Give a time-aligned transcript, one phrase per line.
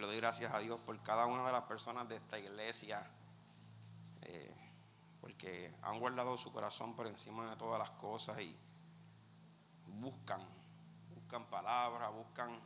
[0.00, 3.06] le doy gracias a Dios por cada una de las personas de esta iglesia,
[4.22, 4.54] eh,
[5.20, 8.56] porque han guardado su corazón por encima de todas las cosas y
[9.86, 10.40] buscan,
[11.14, 12.58] buscan palabras, buscan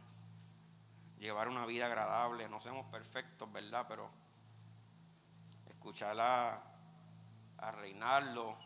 [1.19, 2.49] llevar una vida agradable.
[2.49, 3.87] No somos perfectos, ¿verdad?
[3.89, 4.09] Pero
[5.67, 6.63] escuchar a,
[7.59, 8.57] a Reinaldo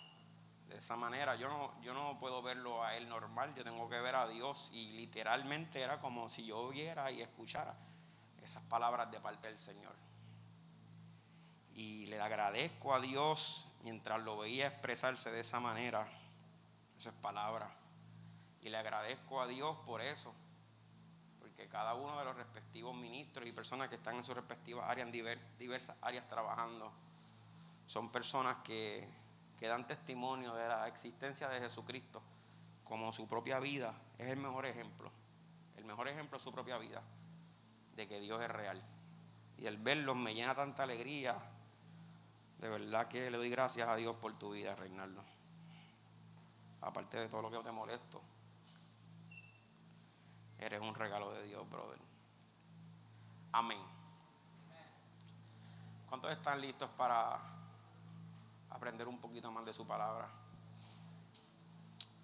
[0.69, 3.99] de esa manera, yo no, yo no puedo verlo a él normal, yo tengo que
[3.99, 7.75] ver a Dios y literalmente era como si yo oyera y escuchara
[8.49, 9.93] esas palabras de parte del Señor.
[11.75, 16.09] Y le agradezco a Dios mientras lo veía expresarse de esa manera,
[16.97, 17.69] esas palabras.
[18.63, 20.35] Y le agradezco a Dios por eso,
[21.39, 25.07] porque cada uno de los respectivos ministros y personas que están en sus respectivas áreas,
[25.09, 26.91] en diversas áreas trabajando,
[27.87, 29.07] son personas que,
[29.59, 32.23] que dan testimonio de la existencia de Jesucristo
[32.85, 33.95] como su propia vida.
[34.17, 35.13] Es el mejor ejemplo.
[35.77, 37.03] El mejor ejemplo es su propia vida
[37.99, 38.81] de que Dios es real.
[39.59, 41.37] Y el verlos me llena tanta alegría.
[42.61, 45.21] De verdad que le doy gracias a Dios por tu vida, Reinaldo.
[46.81, 48.23] Aparte de todo lo que te molesto.
[50.61, 51.99] Eres un regalo de Dios, brother.
[53.51, 53.81] Amén.
[56.09, 57.37] ¿Cuántos están listos para
[58.71, 60.29] aprender un poquito más de su palabra?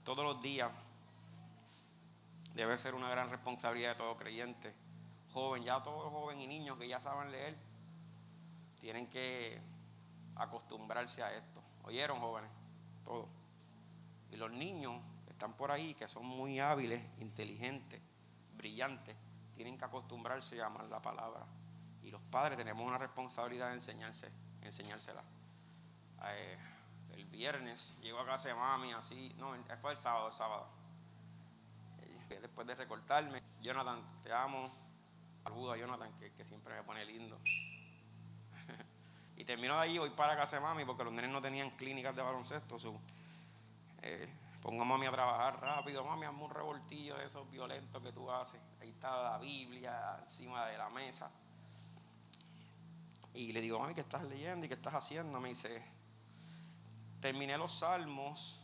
[0.05, 0.71] Todos los días
[2.55, 4.84] debe ser una gran responsabilidad de todo creyente.
[5.35, 7.57] Joven, ya todos joven y niños que ya saben leer,
[8.81, 9.61] tienen que
[10.37, 11.61] acostumbrarse a esto.
[11.83, 12.51] ¿Oyeron, jóvenes?
[13.05, 13.29] Todos.
[14.31, 18.01] Y los niños están por ahí que son muy hábiles, inteligentes
[18.57, 19.17] brillantes,
[19.55, 21.45] tienen que acostumbrarse a amar la palabra.
[22.03, 24.31] Y los padres tenemos una responsabilidad de enseñarse,
[24.63, 25.23] enseñársela.
[26.27, 26.59] Eh,
[27.13, 30.67] el viernes llego a casa de mami así, no, fue el sábado, el sábado.
[32.31, 34.84] Eh, después de recortarme, Jonathan, te amo.
[35.85, 37.39] Jonathan, que, siempre me pone lindo.
[39.37, 42.15] y termino de ahí, voy para casa de mami, porque los nenes no tenían clínicas
[42.17, 42.79] de baloncesto.
[42.79, 42.99] Su,
[44.03, 44.29] eh,
[44.65, 48.31] Pongo a mami a trabajar rápido, mami, hazme un revoltillo de esos violentos que tú
[48.31, 48.59] haces.
[48.81, 51.31] Ahí está la Biblia encima de la mesa.
[53.35, 55.39] Y le digo, mami, ¿qué estás leyendo y qué estás haciendo?
[55.39, 55.85] Me dice,
[57.21, 58.59] terminé los salmos.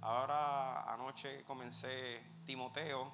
[0.00, 3.12] Ahora anoche comencé Timoteo.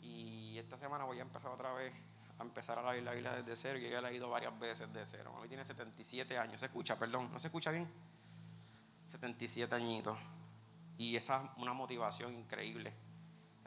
[0.00, 1.92] Y esta semana voy a empezar otra vez
[2.38, 3.78] a empezar a leer la Biblia desde cero.
[3.78, 5.32] Yo ya he leído varias veces de cero.
[5.34, 6.60] Mami tiene 77 años.
[6.60, 6.98] ¿Se escucha?
[6.98, 7.88] Perdón, ¿no se escucha bien?
[9.06, 10.18] 77 añitos.
[10.98, 12.92] Y esa es una motivación increíble.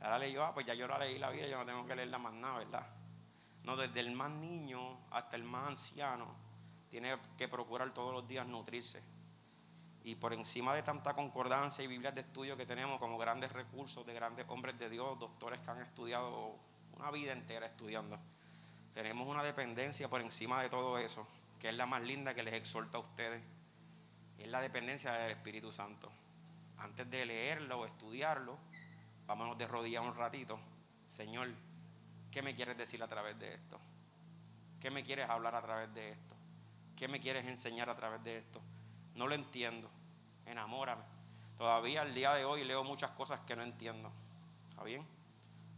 [0.01, 1.95] Ahora le digo, ah, pues ya yo la leí la vida, yo no tengo que
[1.95, 2.87] leerla más nada, ¿verdad?
[3.63, 6.27] No, desde el más niño hasta el más anciano,
[6.89, 9.01] tiene que procurar todos los días nutrirse.
[10.03, 14.05] Y por encima de tanta concordancia y Biblias de estudio que tenemos como grandes recursos
[14.05, 16.55] de grandes hombres de Dios, doctores que han estudiado
[16.95, 18.17] una vida entera estudiando,
[18.97, 21.27] tenemos una dependencia por encima de todo eso,
[21.59, 23.43] que es la más linda que les exhorta a ustedes.
[24.39, 26.11] Es la dependencia del Espíritu Santo
[26.79, 28.57] antes de leerlo o estudiarlo,
[29.27, 30.59] vámonos de rodillas un ratito.
[31.11, 31.49] Señor,
[32.31, 33.79] ¿qué me quieres decir a través de esto?
[34.81, 36.35] ¿Qué me quieres hablar a través de esto?
[36.95, 38.59] ¿Qué me quieres enseñar a través de esto?
[39.13, 39.91] No lo entiendo.
[40.47, 41.03] Enamórame.
[41.55, 44.11] Todavía al día de hoy leo muchas cosas que no entiendo.
[44.71, 45.05] ¿Está bien?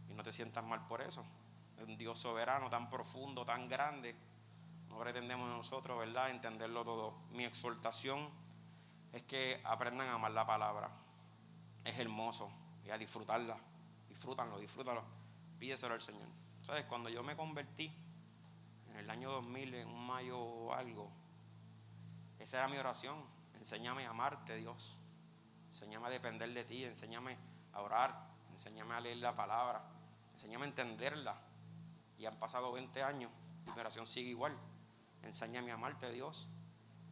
[0.08, 1.22] Y no te sientas mal por eso.
[1.80, 4.14] Un Dios soberano tan profundo, tan grande.
[4.88, 7.14] No pretendemos nosotros, ¿verdad?, entenderlo todo.
[7.30, 8.28] Mi exhortación
[9.12, 10.90] es que aprendan a amar la palabra.
[11.84, 12.50] Es hermoso
[12.84, 13.56] y a disfrutarla.
[14.08, 15.02] Disfrútanlo, disfrútalo.
[15.58, 16.28] Pídeselo al Señor.
[16.62, 16.84] ¿Sabes?
[16.84, 17.90] Cuando yo me convertí
[18.90, 21.10] en el año 2000, en un mayo o algo,
[22.38, 23.24] esa era mi oración.
[23.54, 24.96] Enséñame a amarte, Dios.
[25.68, 26.84] Enséñame a depender de ti.
[26.84, 27.36] Enséñame
[27.72, 28.14] a orar.
[28.50, 29.82] Enséñame a leer la palabra.
[30.34, 31.49] Enséñame a entenderla.
[32.20, 33.32] Y han pasado 20 años
[33.74, 34.56] mi oración sigue igual.
[35.22, 36.48] Enséñame a amarte, Dios.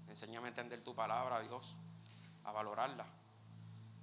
[0.08, 1.76] Enséñame a entender tu palabra, Dios
[2.44, 3.06] a valorarla.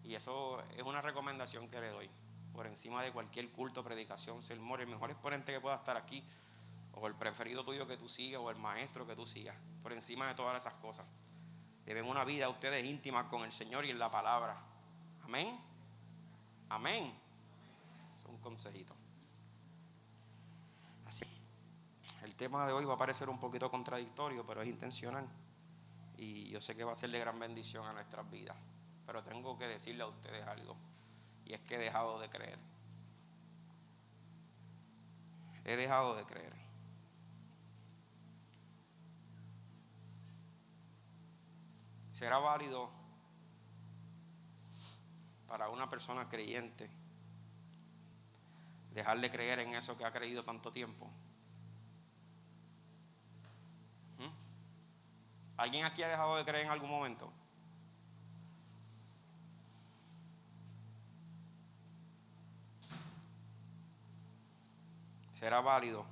[0.03, 2.09] Y eso es una recomendación que le doy.
[2.53, 6.23] Por encima de cualquier culto, predicación, sermón, el mejor exponente que pueda estar aquí,
[6.93, 10.27] o el preferido tuyo que tú sigas, o el maestro que tú sigas, por encima
[10.27, 11.05] de todas esas cosas.
[11.85, 14.57] Deben una vida ustedes íntima con el Señor y en la palabra.
[15.23, 15.59] Amén.
[16.69, 17.13] Amén.
[18.15, 18.95] Es un consejito.
[21.05, 21.25] Así.
[22.25, 25.27] El tema de hoy va a parecer un poquito contradictorio, pero es intencional
[26.17, 28.57] y yo sé que va a ser de gran bendición a nuestras vidas.
[29.05, 30.75] Pero tengo que decirle a ustedes algo,
[31.45, 32.57] y es que he dejado de creer.
[35.65, 36.53] He dejado de creer.
[42.13, 42.89] ¿Será válido
[45.47, 46.89] para una persona creyente
[48.95, 51.07] dejar de creer en eso que ha creído tanto tiempo?
[55.57, 57.31] ¿Alguien aquí ha dejado de creer en algún momento?
[65.39, 66.05] ¿Será válido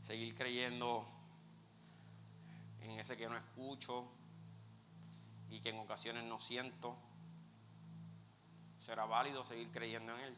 [0.00, 1.06] seguir creyendo
[2.80, 4.06] en ese que no escucho
[5.48, 6.96] y que en ocasiones no siento?
[8.80, 10.36] ¿Será válido seguir creyendo en Él?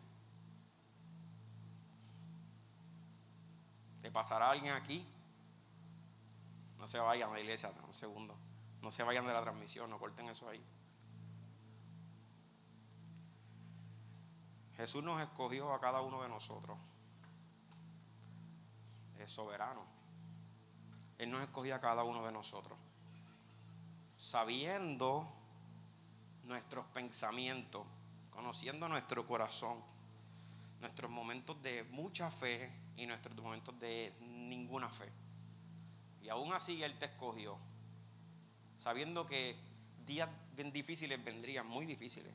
[4.01, 5.07] ¿Te pasará alguien aquí?
[6.85, 8.37] No se vayan a la iglesia, un segundo.
[8.83, 10.63] No se vayan de la transmisión, no corten eso ahí.
[14.77, 16.77] Jesús nos escogió a cada uno de nosotros.
[19.19, 19.87] Es soberano.
[21.17, 22.79] Él nos escogió a cada uno de nosotros.
[24.19, 25.27] Sabiendo
[26.43, 27.87] nuestros pensamientos,
[28.29, 29.83] conociendo nuestro corazón,
[30.83, 35.24] nuestros momentos de mucha fe y nuestros momentos de ninguna fe.
[36.25, 37.59] Y aún así Él te escogió,
[38.79, 39.57] sabiendo que
[40.07, 42.33] días bien difíciles vendrían, muy difíciles,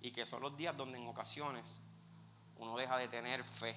[0.00, 1.78] y que son los días donde en ocasiones
[2.56, 3.76] uno deja de tener fe.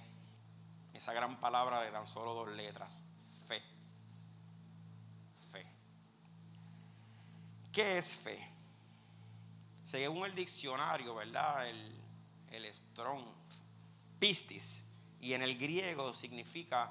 [0.93, 3.03] Esa gran palabra de tan solo dos letras,
[3.45, 3.61] fe.
[5.51, 5.65] Fe.
[7.73, 8.39] ¿Qué es fe?
[9.85, 11.67] Según el diccionario, ¿verdad?
[11.67, 11.93] El,
[12.51, 13.25] el Strong,
[14.17, 14.85] pistis,
[15.19, 16.89] y en el griego significa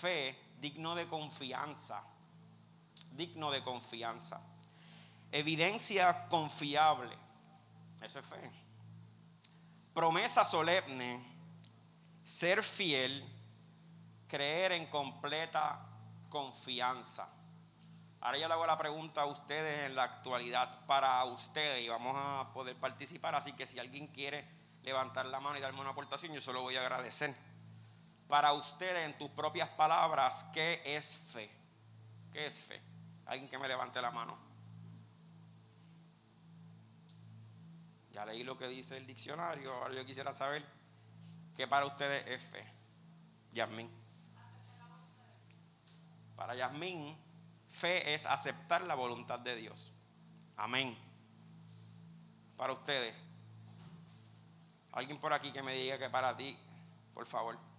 [0.00, 2.02] fe digno de confianza,
[3.10, 4.40] digno de confianza.
[5.30, 7.14] Evidencia confiable,
[8.00, 8.50] eso es fe.
[9.92, 11.22] Promesa solemne,
[12.24, 13.30] ser fiel,
[14.26, 15.86] creer en completa
[16.30, 17.28] confianza.
[18.22, 22.16] Ahora yo le hago la pregunta a ustedes en la actualidad para ustedes y vamos
[22.16, 23.34] a poder participar.
[23.34, 24.48] Así que si alguien quiere
[24.82, 27.36] levantar la mano y darme una aportación, yo se lo voy a agradecer
[28.28, 31.50] para ustedes en tus propias palabras, ¿qué es fe?
[32.32, 32.80] ¿Qué es fe?
[33.26, 34.36] Alguien que me levante la mano.
[38.10, 40.64] Ya leí lo que dice el diccionario, ahora yo quisiera saber
[41.56, 42.64] qué para ustedes es fe.
[43.52, 43.90] Yasmín.
[46.36, 47.16] Para Yasmín,
[47.70, 49.92] fe es aceptar la voluntad de Dios.
[50.56, 50.96] Amén.
[52.56, 53.14] Para ustedes.
[54.92, 56.56] Alguien por aquí que me diga que para ti,
[57.12, 57.73] por favor.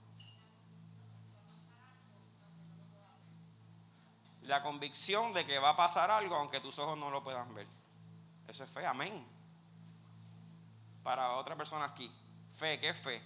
[4.45, 7.67] La convicción de que va a pasar algo aunque tus ojos no lo puedan ver.
[8.47, 9.25] Eso es fe, amén.
[11.03, 12.11] Para otra persona aquí,
[12.55, 13.21] fe, ¿qué es fe?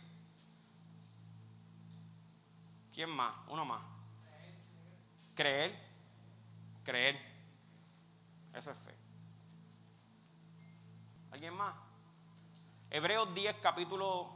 [2.94, 3.36] ¿Quién más?
[3.48, 3.82] Uno más.
[5.36, 5.78] Creer,
[6.84, 7.18] creer.
[8.54, 8.96] Eso es fe.
[11.32, 11.76] ¿Alguien más?
[12.90, 14.32] Hebreos 10, capítulo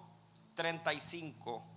[0.56, 1.73] 35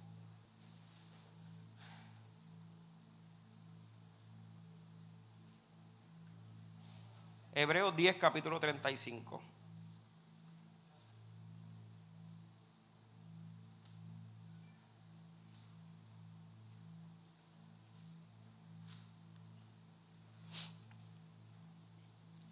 [7.59, 9.41] Hebreos 10, capítulo 35.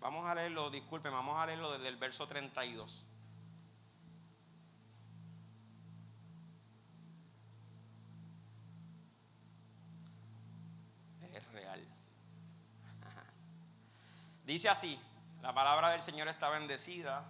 [0.00, 3.04] Vamos a leerlo, disculpen, vamos a leerlo desde el verso 32.
[14.54, 14.96] Dice así,
[15.42, 17.24] la palabra del Señor está bendecida.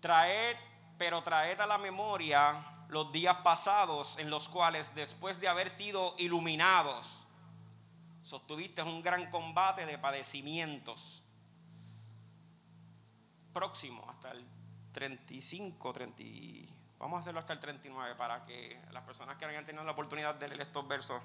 [0.00, 0.56] Traed,
[0.98, 6.16] pero traed a la memoria los días pasados en los cuales después de haber sido
[6.18, 7.24] iluminados,
[8.22, 11.22] sostuviste un gran combate de padecimientos.
[13.52, 14.44] Próximo, hasta el
[14.90, 16.24] 35, 30,
[16.98, 20.34] vamos a hacerlo hasta el 39 para que las personas que hayan tenido la oportunidad
[20.34, 21.22] de leer estos versos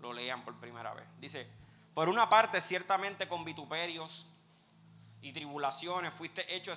[0.00, 1.06] lo lean por primera vez.
[1.18, 1.48] Dice,
[1.94, 4.26] por una parte ciertamente con vituperios
[5.22, 6.72] y tribulaciones fuiste hecho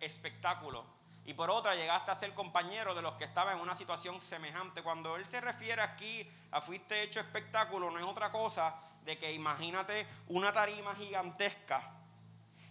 [0.00, 0.84] espectáculo
[1.26, 4.82] y por otra llegaste a ser compañero de los que estaban en una situación semejante.
[4.82, 9.32] Cuando él se refiere aquí a fuiste hecho espectáculo, no es otra cosa de que
[9.32, 11.92] imagínate una tarima gigantesca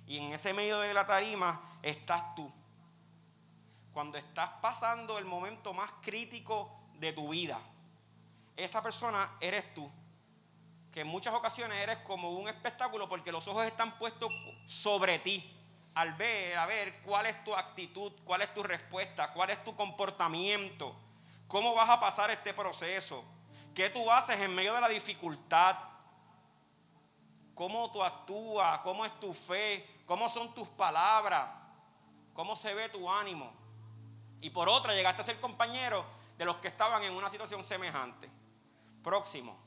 [0.05, 2.51] y en ese medio de la tarima estás tú.
[3.91, 7.59] Cuando estás pasando el momento más crítico de tu vida,
[8.55, 9.89] esa persona eres tú.
[10.91, 14.31] Que en muchas ocasiones eres como un espectáculo porque los ojos están puestos
[14.65, 15.59] sobre ti.
[15.95, 19.75] Al ver, a ver cuál es tu actitud, cuál es tu respuesta, cuál es tu
[19.75, 20.95] comportamiento,
[21.47, 23.23] cómo vas a pasar este proceso,
[23.75, 25.77] qué tú haces en medio de la dificultad,
[27.53, 31.47] cómo tú actúas, cómo es tu fe, cómo son tus palabras,
[32.33, 33.51] cómo se ve tu ánimo.
[34.41, 36.05] Y por otra, llegaste a ser compañero
[36.37, 38.29] de los que estaban en una situación semejante.
[39.03, 39.57] Próximo.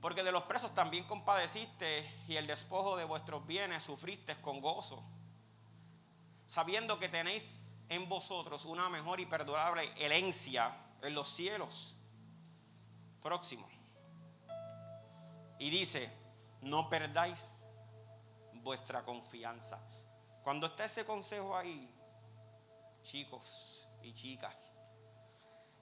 [0.00, 5.02] Porque de los presos también compadeciste y el despojo de vuestros bienes sufriste con gozo,
[6.46, 11.96] sabiendo que tenéis en vosotros una mejor y perdurable herencia en los cielos.
[13.20, 13.68] Próximo.
[15.58, 16.12] Y dice,
[16.60, 17.64] no perdáis
[18.52, 19.80] vuestra confianza.
[20.42, 21.90] Cuando está ese consejo ahí,
[23.02, 24.75] chicos y chicas,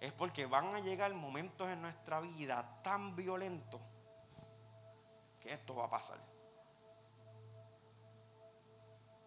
[0.04, 3.80] es porque van a llegar momentos en nuestra vida tan violentos
[5.40, 6.18] que esto va a pasar.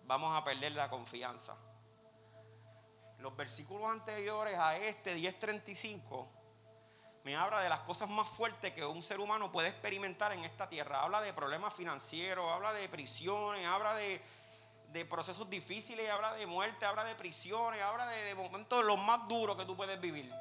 [0.03, 1.55] Vamos a perder la confianza.
[3.19, 6.29] Los versículos anteriores a este 1035
[7.24, 10.69] me habla de las cosas más fuertes que un ser humano puede experimentar en esta
[10.69, 11.01] tierra.
[11.01, 14.22] Habla de problemas financieros, habla de prisiones, habla de,
[15.10, 19.57] procesos difíciles, habla de muerte, habla de prisiones, habla de, de momentos los más duros
[19.57, 20.31] que tú puedes vivir.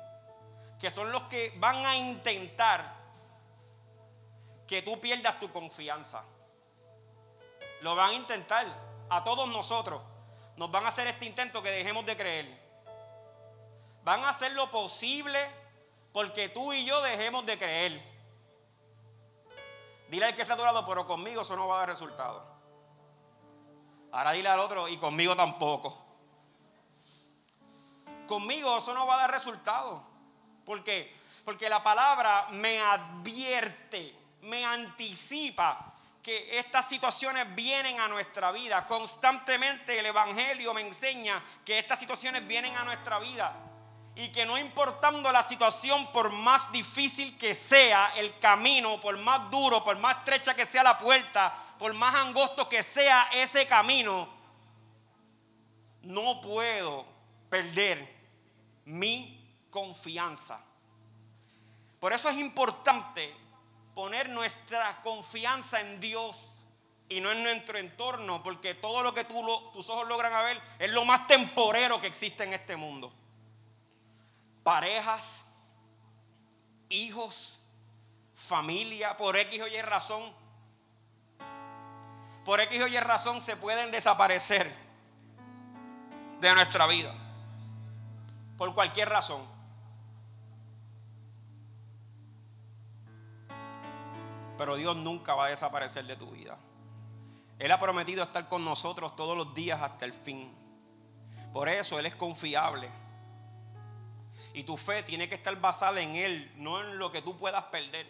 [0.81, 2.95] Que son los que van a intentar
[4.67, 6.25] que tú pierdas tu confianza.
[7.83, 8.67] Lo van a intentar
[9.09, 10.03] a todos nosotros.
[10.57, 12.67] Nos van a hacer este intento que dejemos de creer.
[14.03, 15.39] Van a hacer lo posible
[16.13, 18.17] porque tú y yo dejemos de creer.
[20.09, 22.45] Dile al que está a tu lado, pero conmigo eso no va a dar resultado.
[24.13, 25.99] Ahora dile al otro, y conmigo tampoco.
[28.27, 30.03] Conmigo eso no va a dar resultado.
[30.67, 31.17] ¿Por qué?
[31.45, 35.93] Porque la palabra me advierte me anticipa
[36.23, 38.85] que estas situaciones vienen a nuestra vida.
[38.87, 43.55] Constantemente el Evangelio me enseña que estas situaciones vienen a nuestra vida.
[44.15, 49.51] Y que no importando la situación, por más difícil que sea el camino, por más
[49.51, 54.29] duro, por más estrecha que sea la puerta, por más angosto que sea ese camino,
[56.03, 57.05] no puedo
[57.51, 58.17] perder
[58.87, 59.36] mi
[59.77, 60.59] confianza.
[62.01, 63.37] Por eso es importante
[63.95, 66.65] poner nuestra confianza en Dios
[67.11, 71.05] y no en nuestro entorno, porque todo lo que tus ojos logran ver es lo
[71.05, 73.13] más temporero que existe en este mundo.
[74.63, 75.45] Parejas,
[76.89, 77.61] hijos,
[78.35, 80.33] familia, por X o Y razón,
[82.47, 84.75] por X o Y razón se pueden desaparecer
[86.41, 87.15] de nuestra vida,
[88.57, 89.56] por cualquier razón.
[94.57, 96.59] Pero Dios nunca va a desaparecer de tu vida.
[97.59, 100.55] Él ha prometido estar con nosotros todos los días hasta el fin.
[101.53, 102.91] Por eso Él es confiable.
[104.53, 107.65] Y tu fe tiene que estar basada en Él, no en lo que tú puedas
[107.65, 108.07] perder.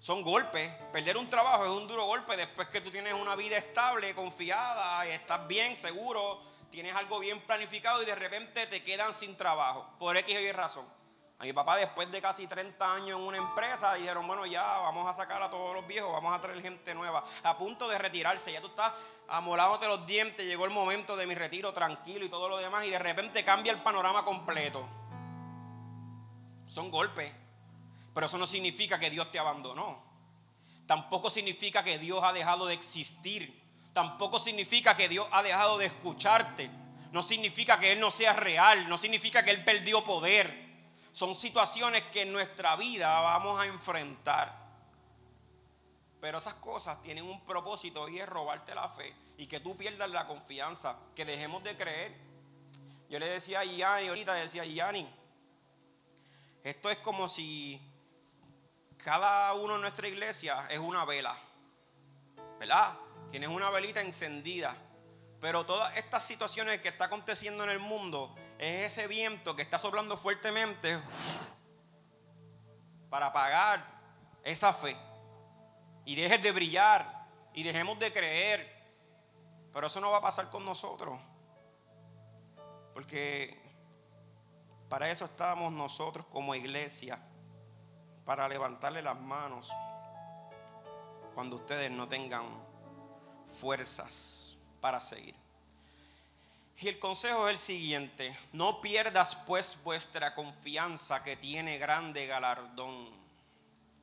[0.00, 0.72] Son golpes.
[0.92, 5.06] Perder un trabajo es un duro golpe después que tú tienes una vida estable, confiada,
[5.06, 6.40] estás bien, seguro,
[6.70, 9.86] tienes algo bien planificado y de repente te quedan sin trabajo.
[9.98, 10.99] Por X o Y razón.
[11.40, 15.08] A mi papá después de casi 30 años en una empresa dijeron, bueno, ya vamos
[15.08, 18.52] a sacar a todos los viejos, vamos a traer gente nueva, a punto de retirarse,
[18.52, 18.92] ya tú estás
[19.26, 22.90] amolándote los dientes, llegó el momento de mi retiro tranquilo y todo lo demás y
[22.90, 24.86] de repente cambia el panorama completo.
[26.66, 27.32] Son golpes,
[28.12, 30.04] pero eso no significa que Dios te abandonó.
[30.86, 33.58] Tampoco significa que Dios ha dejado de existir.
[33.94, 36.70] Tampoco significa que Dios ha dejado de escucharte.
[37.12, 38.90] No significa que Él no sea real.
[38.90, 40.69] No significa que Él perdió poder.
[41.12, 44.54] Son situaciones que en nuestra vida vamos a enfrentar.
[46.20, 50.10] Pero esas cosas tienen un propósito y es robarte la fe y que tú pierdas
[50.10, 52.14] la confianza, que dejemos de creer.
[53.08, 55.08] Yo le decía a Yanni, ahorita decía a Yanni,
[56.62, 57.80] esto es como si
[58.98, 61.38] cada uno en nuestra iglesia es una vela,
[62.58, 62.98] ¿verdad?
[63.30, 64.76] Tienes una velita encendida,
[65.40, 69.78] pero todas estas situaciones que está aconteciendo en el mundo es ese viento que está
[69.78, 71.00] soplando fuertemente
[73.08, 73.84] para apagar
[74.44, 74.96] esa fe.
[76.04, 78.80] Y dejes de brillar y dejemos de creer.
[79.72, 81.18] Pero eso no va a pasar con nosotros.
[82.92, 83.58] Porque
[84.90, 87.18] para eso estamos nosotros como iglesia.
[88.26, 89.70] Para levantarle las manos
[91.34, 92.46] cuando ustedes no tengan
[93.58, 94.49] fuerzas
[94.80, 95.34] para seguir.
[96.78, 103.10] Y el consejo es el siguiente, no pierdas pues vuestra confianza que tiene grande galardón.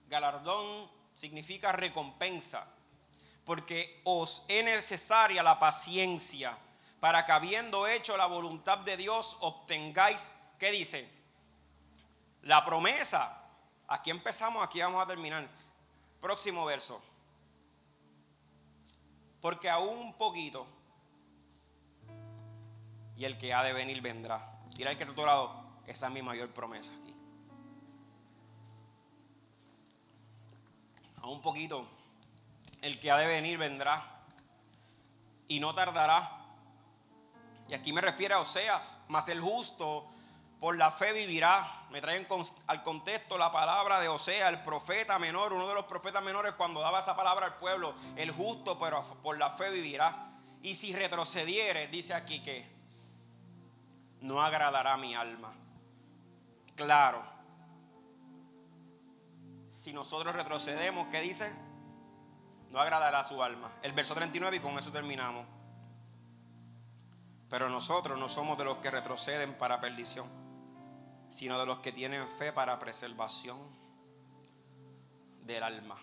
[0.07, 2.67] Galardón significa recompensa,
[3.45, 6.57] porque os es necesaria la paciencia
[6.99, 11.09] para que habiendo hecho la voluntad de Dios obtengáis, ¿qué dice?
[12.43, 13.43] La promesa.
[13.87, 15.47] Aquí empezamos, aquí vamos a terminar.
[16.19, 17.01] Próximo verso.
[19.41, 20.65] Porque aún un poquito
[23.15, 24.59] y el que ha de venir vendrá.
[24.77, 25.51] Mira el que está a tu lado,
[25.87, 27.17] esa es mi mayor promesa aquí.
[31.21, 31.85] a un poquito,
[32.81, 34.21] el que ha de venir vendrá
[35.47, 36.31] y no tardará.
[37.67, 40.07] Y aquí me refiero a Oseas, mas el justo
[40.59, 41.85] por la fe vivirá.
[41.89, 42.27] Me traen
[42.67, 46.81] al contexto la palabra de Oseas, el profeta menor, uno de los profetas menores cuando
[46.81, 50.31] daba esa palabra al pueblo, el justo pero por la fe vivirá.
[50.61, 52.67] Y si retrocediere, dice aquí que
[54.21, 55.53] no agradará mi alma.
[56.75, 57.23] Claro.
[59.71, 61.51] Si nosotros retrocedemos, ¿qué dice?
[62.71, 63.71] No agradará su alma.
[63.81, 65.45] El verso 39 y con eso terminamos.
[67.49, 70.27] Pero nosotros no somos de los que retroceden para perdición,
[71.29, 73.57] sino de los que tienen fe para preservación
[75.45, 75.97] del alma.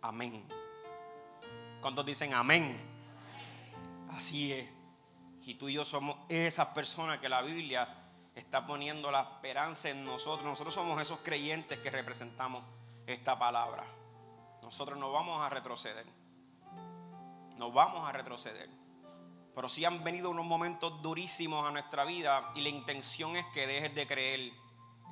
[0.00, 0.46] Amén.
[1.80, 2.80] ¿Cuántos dicen amén?
[4.10, 4.68] Así es.
[5.44, 7.88] Y tú y yo somos esas personas que la Biblia
[8.34, 10.44] está poniendo la esperanza en nosotros.
[10.44, 12.62] Nosotros somos esos creyentes que representamos
[13.06, 13.84] esta palabra.
[14.62, 16.06] Nosotros no vamos a retroceder.
[17.56, 18.81] No vamos a retroceder.
[19.54, 23.66] Pero sí han venido unos momentos durísimos a nuestra vida y la intención es que
[23.66, 24.52] dejes de creer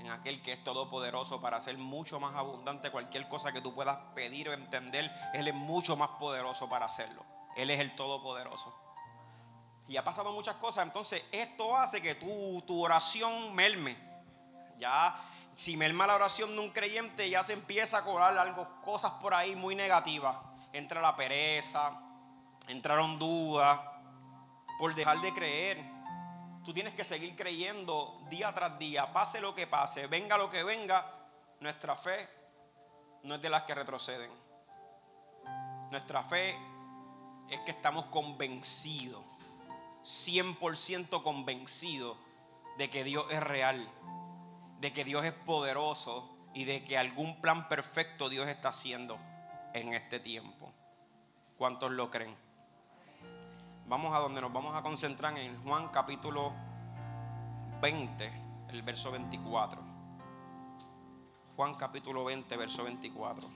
[0.01, 3.99] en aquel que es todopoderoso para hacer mucho más abundante cualquier cosa que tú puedas
[4.15, 5.11] pedir o entender.
[5.35, 7.23] Él es mucho más poderoso para hacerlo.
[7.55, 8.75] Él es el todopoderoso.
[9.89, 13.97] Y ha pasado muchas cosas, entonces esto hace que tu, tu oración merme.
[14.79, 15.21] Ya,
[15.55, 19.35] si merma la oración de un creyente, ya se empieza a cobrar algo, cosas por
[19.35, 20.37] ahí muy negativas.
[20.73, 22.01] Entra la pereza,
[22.69, 23.81] entraron dudas,
[24.81, 26.01] por dejar de creer
[26.65, 30.63] Tú tienes que seguir creyendo día tras día, pase lo que pase, venga lo que
[30.63, 31.05] venga.
[31.61, 32.29] Nuestra fe
[33.23, 34.31] no es de las que retroceden.
[35.91, 36.57] Nuestra fe
[37.49, 39.23] es que estamos convencidos,
[40.03, 42.17] 100% convencidos
[42.77, 43.89] de que Dios es real,
[44.79, 49.19] de que Dios es poderoso y de que algún plan perfecto Dios está haciendo
[49.73, 50.73] en este tiempo.
[51.57, 52.50] ¿Cuántos lo creen?
[53.91, 56.53] Vamos a donde nos vamos a concentrar en Juan capítulo
[57.83, 58.33] 20,
[58.69, 59.83] el verso 24.
[61.57, 63.49] Juan capítulo 20, verso 24.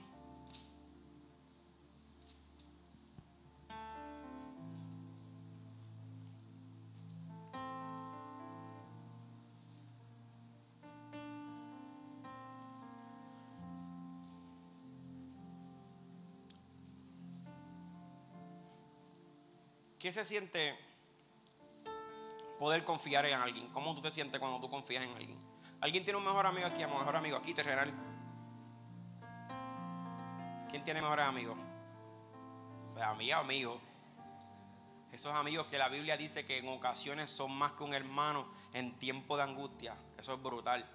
[20.05, 20.77] ¿Qué se siente
[22.59, 23.67] poder confiar en alguien?
[23.69, 25.35] ¿Cómo tú te sientes cuando tú confías en alguien?
[25.81, 26.83] ¿Alguien tiene un mejor amigo aquí?
[26.83, 27.91] Un mejor amigo aquí, terrenal.
[30.69, 31.57] ¿Quién tiene mejores amigos?
[32.83, 33.81] O sea, amigo, amigo.
[35.11, 38.99] Esos amigos que la Biblia dice que en ocasiones son más que un hermano en
[38.99, 39.95] tiempo de angustia.
[40.19, 40.87] Eso es brutal.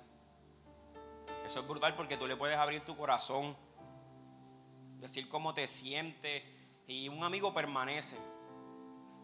[1.45, 3.57] Eso es brutal porque tú le puedes abrir tu corazón,
[5.01, 6.45] decir cómo te sientes
[6.87, 8.17] y un amigo permanece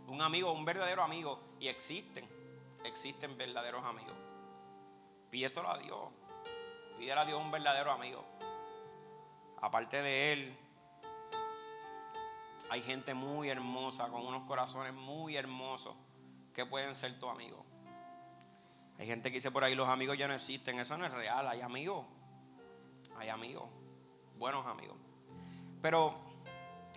[0.09, 1.41] un amigo, un verdadero amigo.
[1.61, 2.27] Y existen,
[2.85, 4.15] existen verdaderos amigos.
[5.31, 6.09] Pídeselo a Dios.
[6.99, 8.25] Pídele a Dios un verdadero amigo.
[9.61, 10.59] Aparte de Él,
[12.69, 15.95] hay gente muy hermosa, con unos corazones muy hermosos,
[16.53, 17.65] que pueden ser tu amigo.
[18.99, 20.79] Hay gente que dice por ahí, los amigos ya no existen.
[20.79, 21.47] Eso no es real.
[21.49, 22.07] Hay amigos.
[23.19, 23.69] Hay amigos.
[24.39, 24.97] Buenos amigos.
[25.83, 26.15] Pero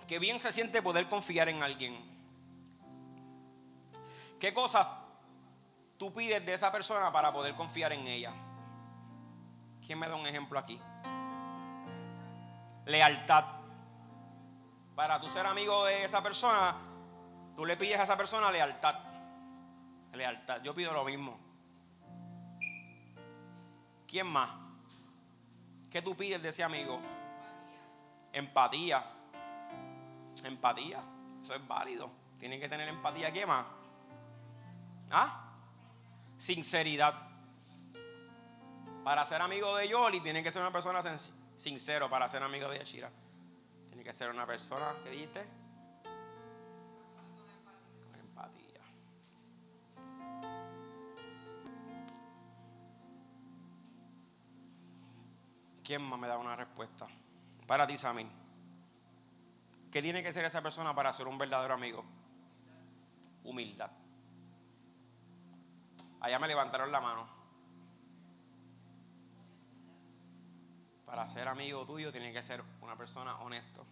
[0.07, 2.08] qué bien se siente poder confiar en alguien
[4.39, 4.87] ¿Qué cosas
[5.97, 8.33] tú pides de esa persona para poder confiar en ella?
[9.85, 10.79] ¿Quién me da un ejemplo aquí?
[12.85, 13.45] Lealtad.
[14.95, 16.75] Para tú ser amigo de esa persona,
[17.55, 18.95] tú le pides a esa persona lealtad.
[20.13, 20.61] Lealtad.
[20.63, 21.37] Yo pido lo mismo.
[24.07, 24.49] ¿Quién más?
[25.91, 26.99] ¿Qué tú pides de ese amigo?
[28.31, 29.03] Empatía.
[30.43, 30.99] Empatía.
[31.41, 32.09] Eso es válido.
[32.39, 33.31] Tiene que tener empatía.
[33.31, 33.65] ¿Qué más?
[35.11, 35.53] ¿Ah?
[36.37, 37.27] Sinceridad.
[39.03, 41.01] Para ser amigo de Yoli tiene que ser una persona
[41.55, 43.11] sincero para ser amigo de Yashira.
[43.87, 45.45] Tiene que ser una persona, ¿qué dijiste?
[48.05, 48.81] Con empatía.
[55.83, 57.07] ¿Quién más me da una respuesta?
[57.65, 58.29] Para ti, Samin.
[59.91, 62.05] ¿Qué tiene que ser esa persona para ser un verdadero amigo?
[63.43, 63.89] Humildad.
[66.21, 67.27] Allá me levantaron la mano.
[71.05, 73.85] Para ser amigo tuyo tiene que ser una persona honesto.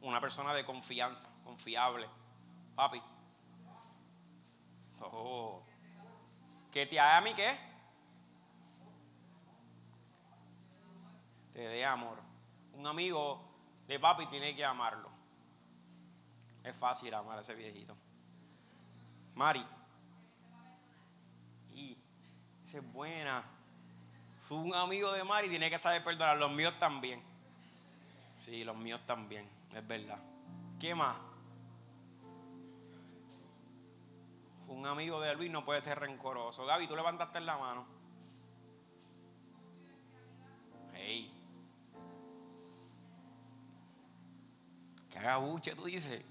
[0.00, 2.08] Una persona de confianza, confiable.
[2.74, 3.02] Papi.
[5.00, 5.62] Oh.
[6.70, 7.66] ¿Que te haga a mí qué?
[11.56, 12.18] te dé amor.
[12.74, 13.42] Un amigo
[13.88, 15.08] de papi tiene que amarlo.
[16.62, 17.96] Es fácil amar a ese viejito.
[19.34, 19.66] Mari.
[22.72, 23.44] Y es buena.
[24.50, 26.36] Un amigo de Mari tiene que saber perdonar.
[26.36, 27.22] Los míos también.
[28.40, 29.48] Sí, los míos también.
[29.74, 30.18] Es verdad.
[30.80, 31.16] ¿Qué más?
[34.68, 36.66] Un amigo de Luis no puede ser rencoroso.
[36.66, 37.86] Gaby, tú levantaste la mano.
[40.94, 41.32] Hey.
[45.10, 46.22] Que haga buche, tú dices.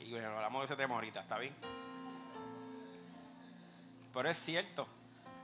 [0.00, 1.54] Y bueno, hablamos de ese tema ahorita, ¿está bien?
[4.12, 4.86] Pero es cierto.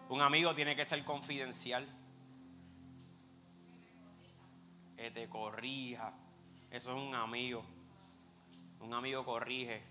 [0.09, 1.87] Un amigo tiene que ser confidencial.
[4.97, 6.13] Que te corrija.
[6.71, 7.65] Eso es un amigo.
[8.81, 9.83] Un amigo corrige.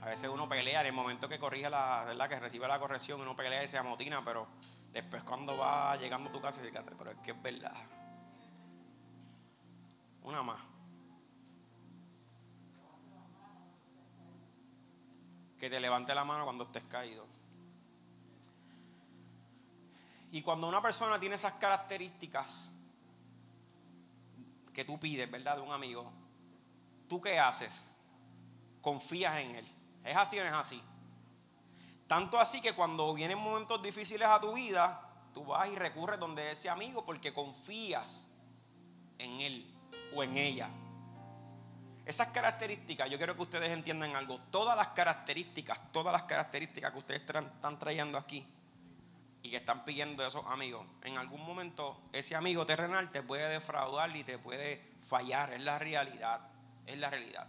[0.00, 2.28] A veces uno pelea en el momento que corrige la, ¿verdad?
[2.28, 4.46] Que recibe la corrección, uno pelea y se amotina, pero
[4.92, 7.72] después cuando va llegando a tu casa, dice, pero es que es verdad.
[10.22, 10.60] Una más.
[15.58, 17.26] Que te levante la mano cuando estés caído.
[20.34, 22.68] Y cuando una persona tiene esas características
[24.72, 25.54] que tú pides, ¿verdad?
[25.54, 26.10] De un amigo,
[27.08, 27.96] ¿tú qué haces?
[28.82, 29.66] Confías en él.
[30.02, 30.82] ¿Es así o no es así?
[32.08, 36.50] Tanto así que cuando vienen momentos difíciles a tu vida, tú vas y recurres donde
[36.50, 38.28] ese amigo porque confías
[39.18, 39.72] en él
[40.16, 40.68] o en ella.
[42.04, 44.38] Esas características, yo quiero que ustedes entiendan algo.
[44.50, 48.44] Todas las características, todas las características que ustedes están trayendo aquí
[49.44, 54.16] y que están pidiendo esos amigos, en algún momento ese amigo terrenal te puede defraudar
[54.16, 55.52] y te puede fallar.
[55.52, 56.40] Es la realidad,
[56.86, 57.46] es la realidad.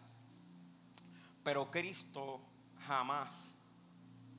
[1.41, 2.41] Pero Cristo
[2.85, 3.53] jamás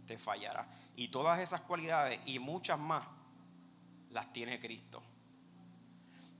[0.06, 0.68] te fallará.
[0.96, 3.06] Y todas esas cualidades y muchas más
[4.10, 5.02] las tiene Cristo.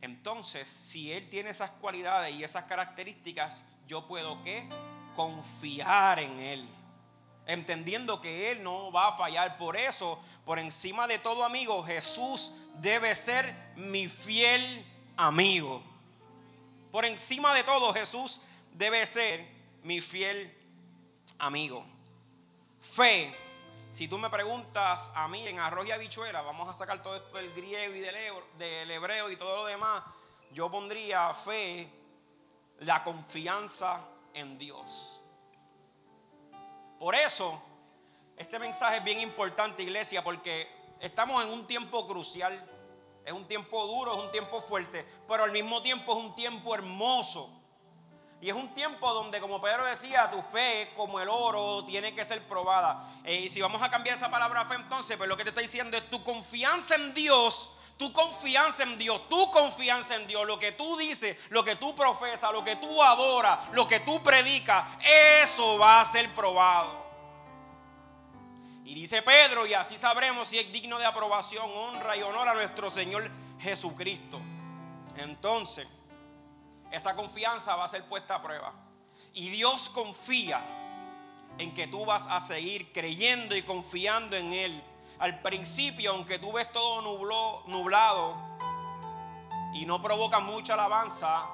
[0.02, 4.68] Entonces, si Él tiene esas cualidades y esas características, yo puedo que
[5.14, 6.68] confiar en Él.
[7.46, 9.56] Entendiendo que Él no va a fallar.
[9.56, 14.84] Por eso, por encima de todo amigo, Jesús debe ser mi fiel
[15.16, 15.82] amigo.
[16.90, 18.40] Por encima de todo, Jesús
[18.72, 19.46] debe ser
[19.82, 20.52] mi fiel
[21.38, 21.84] amigo.
[22.80, 23.34] Fe,
[23.92, 27.36] si tú me preguntas a mí en arroz y habichuela, vamos a sacar todo esto
[27.36, 30.02] del griego y del hebreo y todo lo demás,
[30.52, 31.88] yo pondría fe,
[32.80, 34.00] la confianza
[34.34, 35.15] en Dios.
[36.98, 37.60] Por eso,
[38.36, 40.68] este mensaje es bien importante, iglesia, porque
[41.00, 42.72] estamos en un tiempo crucial.
[43.24, 46.74] Es un tiempo duro, es un tiempo fuerte, pero al mismo tiempo es un tiempo
[46.74, 47.50] hermoso.
[48.40, 52.24] Y es un tiempo donde, como Pedro decía, tu fe, como el oro, tiene que
[52.24, 53.08] ser probada.
[53.24, 55.60] Eh, y si vamos a cambiar esa palabra fe, entonces, pues lo que te está
[55.60, 60.58] diciendo es tu confianza en Dios, tu confianza en Dios, tu confianza en Dios, lo
[60.58, 64.84] que tú dices, lo que tú profesas, lo que tú adoras, lo que tú predicas,
[65.42, 67.06] eso va a ser probado.
[68.84, 72.54] Y dice Pedro, y así sabremos si es digno de aprobación, honra y honor a
[72.54, 73.28] nuestro Señor
[73.60, 74.40] Jesucristo.
[75.16, 75.88] Entonces,
[76.90, 78.72] esa confianza va a ser puesta a prueba.
[79.32, 80.60] Y Dios confía
[81.58, 84.82] en que tú vas a seguir creyendo y confiando en Él.
[85.18, 87.00] Al principio, aunque tú ves todo
[87.66, 88.36] nublado
[89.72, 91.46] y no provoca mucha alabanza,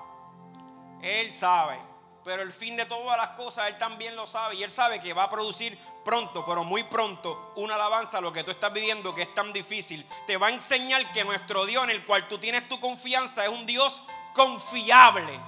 [1.00, 1.78] Él sabe.
[2.24, 4.56] Pero el fin de todas las cosas, Él también lo sabe.
[4.56, 8.32] Y Él sabe que va a producir pronto, pero muy pronto, una alabanza a lo
[8.32, 10.06] que tú estás viviendo que es tan difícil.
[10.26, 13.50] Te va a enseñar que nuestro Dios en el cual tú tienes tu confianza es
[13.50, 14.02] un Dios
[14.34, 15.38] confiable.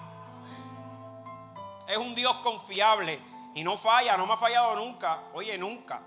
[1.87, 3.21] Es un Dios confiable
[3.55, 5.21] y no falla, no me ha fallado nunca.
[5.33, 6.01] Oye, nunca.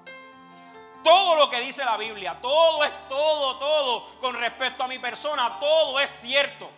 [1.03, 5.57] Todo lo que dice la Biblia, todo es todo, todo con respecto a mi persona,
[5.59, 6.69] todo es cierto.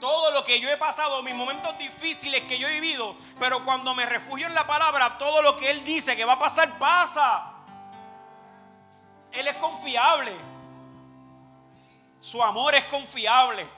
[0.00, 3.94] Todo lo que yo he pasado, mis momentos difíciles que yo he vivido, pero cuando
[3.94, 7.52] me refugio en la palabra, todo lo que Él dice que va a pasar, pasa.
[9.32, 10.32] Él es confiable.
[12.20, 13.68] Su amor es confiable.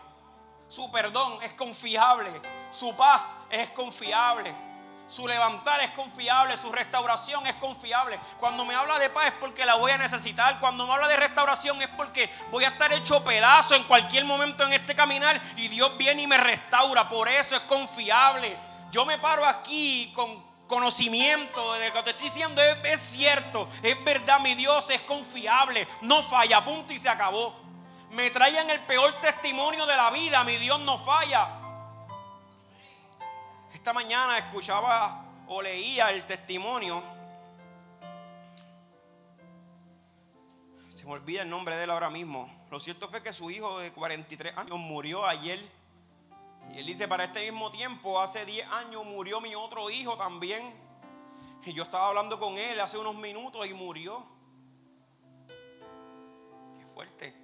[0.69, 2.41] Su perdón es confiable.
[2.71, 4.55] Su paz es confiable.
[5.11, 6.57] Su levantar es confiable.
[6.57, 8.19] Su restauración es confiable.
[8.39, 10.61] Cuando me habla de paz es porque la voy a necesitar.
[10.61, 14.65] Cuando me habla de restauración es porque voy a estar hecho pedazo en cualquier momento
[14.65, 15.41] en este caminar.
[15.57, 17.09] Y Dios viene y me restaura.
[17.09, 18.57] Por eso es confiable.
[18.91, 24.05] Yo me paro aquí con conocimiento de lo que te estoy diciendo es, cierto, es
[24.05, 27.71] verdad, mi Dios es confiable, no falla, punto y se acabó
[28.11, 31.60] me traigan el peor testimonio de la vida, mi Dios no falla.
[33.81, 37.03] Esta mañana escuchaba o leía el testimonio.
[40.91, 42.53] se me olvida el nombre de él ahora mismo.
[42.71, 45.67] Lo cierto fue que su hijo de 43 años murió ayer.
[46.75, 50.75] Y él dice, para este mismo tiempo, hace 10 años murió mi otro hijo también.
[51.65, 54.27] Y yo estaba hablando con él hace unos minutos y murió.
[56.79, 57.40] Qué fuerte.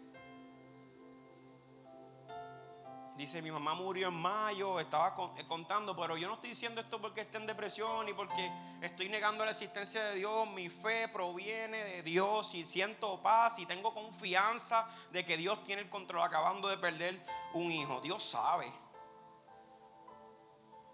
[3.17, 7.01] Dice, mi mamá murió en mayo, estaba eh, contando, pero yo no estoy diciendo esto
[7.01, 8.53] porque esté en depresión y porque
[8.83, 10.47] estoy negando la existencia de Dios.
[10.51, 15.81] Mi fe proviene de Dios y siento paz y tengo confianza de que Dios tiene
[15.81, 17.25] el control acabando de perder
[17.55, 18.03] un hijo.
[18.03, 18.71] Dios sabe.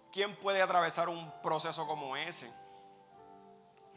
[0.09, 2.49] ¿Quién puede atravesar un proceso como ese?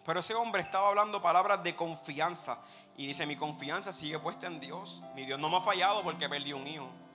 [0.04, 2.58] Pero ese hombre estaba hablando palabras de confianza
[2.96, 5.00] y dice, mi confianza sigue puesta en Dios.
[5.14, 7.05] Mi Dios no me ha fallado porque perdí un hijo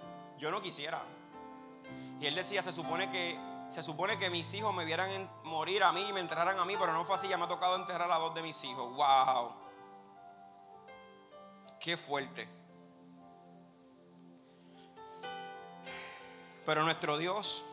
[0.41, 1.03] yo no quisiera.
[2.19, 5.91] Y él decía, se supone que, se supone que mis hijos me vieran morir a
[5.91, 8.11] mí y me enterraran a mí, pero no fue así, ya me ha tocado enterrar
[8.11, 8.91] a dos de mis hijos.
[8.95, 9.53] ¡Wow!
[11.79, 12.49] ¡Qué fuerte!
[16.65, 17.63] Pero nuestro Dios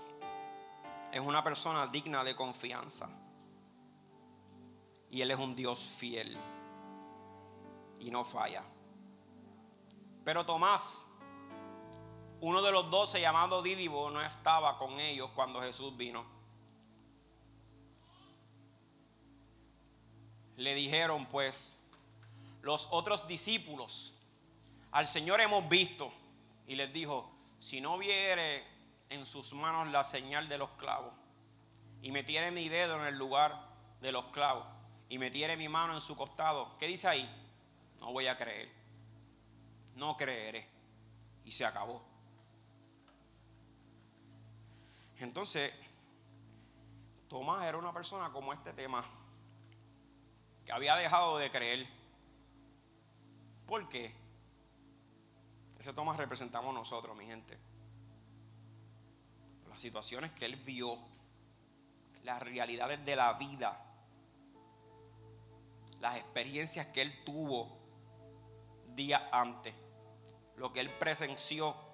[1.10, 3.08] es una persona digna de confianza.
[5.10, 6.38] Y Él es un Dios fiel.
[7.98, 8.62] Y no falla.
[10.22, 11.07] Pero Tomás
[12.40, 16.24] uno de los doce llamado Dídibo no estaba con ellos cuando Jesús vino.
[20.56, 21.84] Le dijeron pues
[22.62, 24.14] los otros discípulos,
[24.92, 26.12] al Señor hemos visto.
[26.66, 28.62] Y les dijo, si no viere
[29.08, 31.14] en sus manos la señal de los clavos
[32.02, 33.58] y metiere mi dedo en el lugar
[34.00, 34.66] de los clavos
[35.08, 37.28] y metiere mi mano en su costado, ¿qué dice ahí?
[38.00, 38.70] No voy a creer.
[39.94, 40.68] No creeré.
[41.44, 42.07] Y se acabó.
[45.20, 45.72] Entonces,
[47.28, 49.04] Tomás era una persona como este tema,
[50.64, 51.86] que había dejado de creer.
[53.66, 54.14] ¿Por qué?
[55.78, 57.58] Ese Tomás representamos nosotros, mi gente.
[59.68, 60.98] Las situaciones que él vio,
[62.22, 63.84] las realidades de la vida,
[66.00, 67.76] las experiencias que él tuvo
[68.94, 69.74] días antes,
[70.56, 71.87] lo que él presenció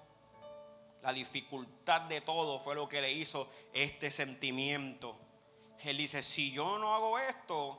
[1.05, 5.15] la dificultad de todo fue lo que le hizo este sentimiento.
[5.83, 7.77] Él dice, si yo no hago esto,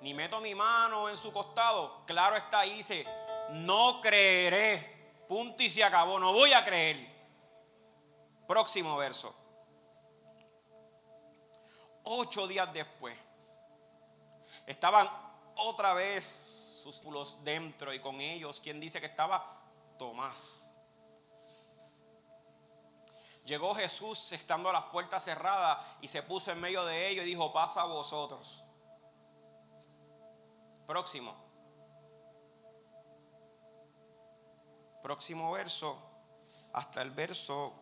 [0.00, 3.04] ni meto mi mano en su costado, claro está dice,
[3.50, 5.24] no creeré.
[5.28, 7.04] Punto y se acabó, no voy a creer.
[8.46, 9.34] Próximo verso.
[12.04, 13.18] Ocho días después,
[14.68, 15.08] estaban
[15.56, 19.64] otra vez sus pulos dentro y con ellos, quien dice que estaba
[19.98, 20.61] Tomás.
[23.44, 27.28] Llegó Jesús estando a las puertas cerradas y se puso en medio de ellos y
[27.28, 28.64] dijo, pasa a vosotros.
[30.86, 31.34] Próximo.
[35.02, 35.98] Próximo verso,
[36.72, 37.72] hasta el verso,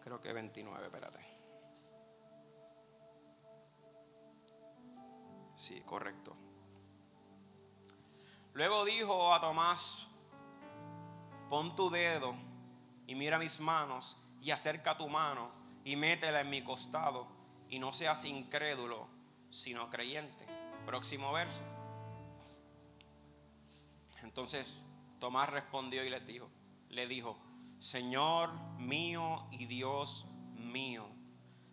[0.00, 1.20] creo que 29, espérate.
[5.54, 6.36] Sí, correcto.
[8.54, 10.08] Luego dijo a Tomás,
[11.48, 12.51] pon tu dedo
[13.06, 15.50] y mira mis manos y acerca tu mano
[15.84, 17.26] y métela en mi costado
[17.68, 19.08] y no seas incrédulo,
[19.50, 20.46] sino creyente.
[20.86, 21.62] Próximo verso.
[24.22, 24.84] Entonces
[25.18, 26.50] Tomás respondió y le dijo,
[26.88, 27.38] le dijo,
[27.78, 31.08] Señor mío y Dios mío.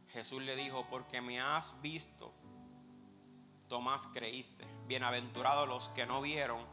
[0.09, 2.33] Jesús le dijo, porque me has visto,
[3.67, 4.65] Tomás creíste.
[4.87, 6.65] Bienaventurados los que no vieron.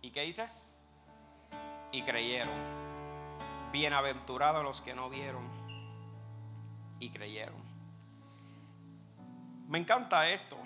[0.00, 0.48] ¿Y qué dice?
[1.92, 2.81] Y creyeron.
[3.72, 5.48] Bienaventurados los que no vieron
[7.00, 7.60] y creyeron.
[9.66, 10.58] Me encanta esto.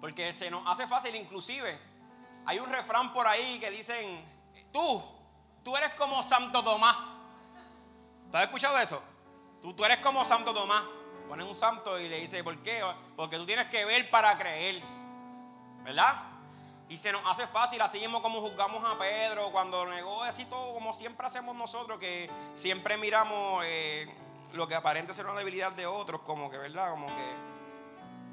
[0.00, 1.76] Porque se nos hace fácil inclusive.
[2.44, 4.24] Hay un refrán por ahí que dicen,
[4.72, 5.02] tú,
[5.64, 6.96] tú eres como Santo Tomás.
[8.30, 9.02] ¿Tú has escuchado eso?
[9.60, 10.84] Tú, tú eres como Santo Tomás.
[11.28, 12.80] Ponen un santo y le dice, ¿por qué?
[13.16, 14.80] Porque tú tienes que ver para creer.
[15.82, 16.35] ¿Verdad?
[16.88, 20.72] Y se nos hace fácil, así mismo como juzgamos a Pedro cuando negó así todo,
[20.72, 24.08] como siempre hacemos nosotros, que siempre miramos eh,
[24.52, 26.90] lo que aparente ser una debilidad de otros, como que, ¿verdad?
[26.90, 27.56] Como que.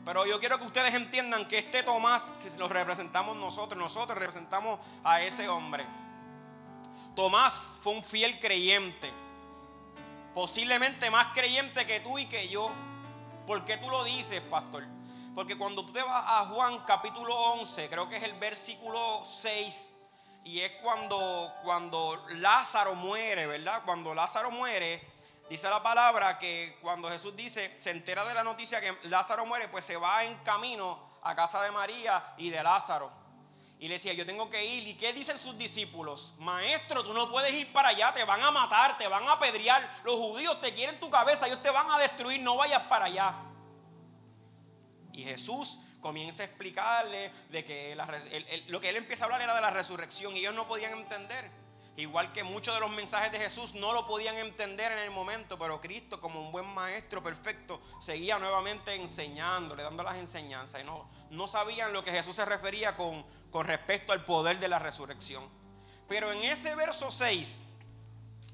[0.05, 5.21] Pero yo quiero que ustedes entiendan que este Tomás lo representamos nosotros, nosotros representamos a
[5.21, 5.85] ese hombre.
[7.15, 9.11] Tomás fue un fiel creyente,
[10.35, 12.69] posiblemente más creyente que tú y que yo.
[13.47, 14.83] ¿Por qué tú lo dices, pastor?
[15.35, 19.99] Porque cuando tú te vas a Juan capítulo 11, creo que es el versículo 6,
[20.43, 23.81] y es cuando, cuando Lázaro muere, ¿verdad?
[23.83, 25.01] Cuando Lázaro muere,
[25.49, 29.69] dice la palabra que cuando Jesús dice, se entera de la noticia que Lázaro muere,
[29.69, 33.09] pues se va en camino a casa de María y de Lázaro.
[33.79, 34.87] Y le decía, yo tengo que ir.
[34.87, 36.33] ¿Y qué dicen sus discípulos?
[36.37, 39.99] Maestro, tú no puedes ir para allá, te van a matar, te van a apedrear.
[40.03, 43.33] Los judíos te quieren tu cabeza, ellos te van a destruir, no vayas para allá.
[45.13, 47.95] Y Jesús comienza a explicarle de que
[48.67, 51.49] lo que él empieza a hablar era de la resurrección y ellos no podían entender.
[51.95, 55.59] Igual que muchos de los mensajes de Jesús no lo podían entender en el momento,
[55.59, 60.81] pero Cristo como un buen maestro perfecto seguía nuevamente enseñándole, dando las enseñanzas.
[60.81, 64.67] Y no, no sabían lo que Jesús se refería con, con respecto al poder de
[64.67, 65.47] la resurrección.
[66.07, 67.61] Pero en ese verso 6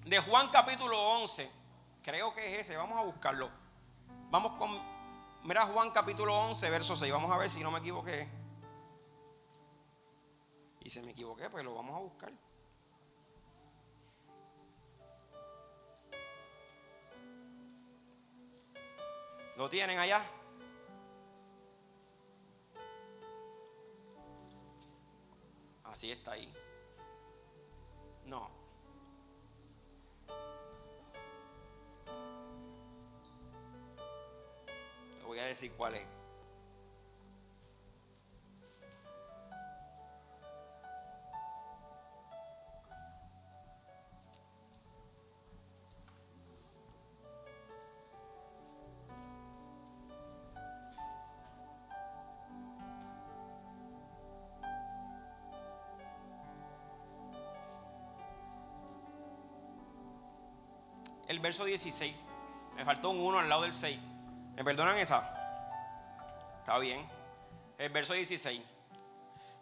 [0.06, 1.50] de Juan capítulo 11,
[2.04, 3.50] creo que es ese, vamos a buscarlo.
[4.30, 4.99] Vamos con,
[5.44, 8.28] mira Juan capítulo 11, verso 6, vamos a ver si no me equivoqué.
[10.82, 12.32] Y si me equivoqué, pues lo vamos a buscar.
[19.58, 20.24] ¿Lo tienen allá?
[25.84, 26.54] Así está ahí.
[28.26, 28.50] No.
[35.30, 36.02] Voy a decir cuál es.
[61.28, 62.16] el verso 16.
[62.76, 64.09] Me faltó un 1 al lado del 6.
[64.60, 65.20] ¿Me perdonan esa?
[66.60, 67.08] Está bien.
[67.78, 68.62] El verso 16.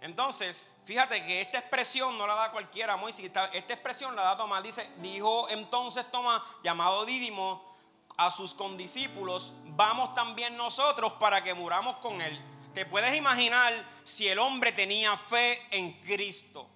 [0.01, 3.25] Entonces, fíjate que esta expresión no la da cualquiera, Moisés.
[3.25, 4.63] Esta, expresión la da Tomás.
[4.63, 7.77] Dice, dijo entonces Tomás, llamado Dídimo,
[8.17, 12.41] a sus condiscípulos, vamos también nosotros para que muramos con él.
[12.73, 16.71] ¿Te puedes imaginar si el hombre tenía fe en Cristo?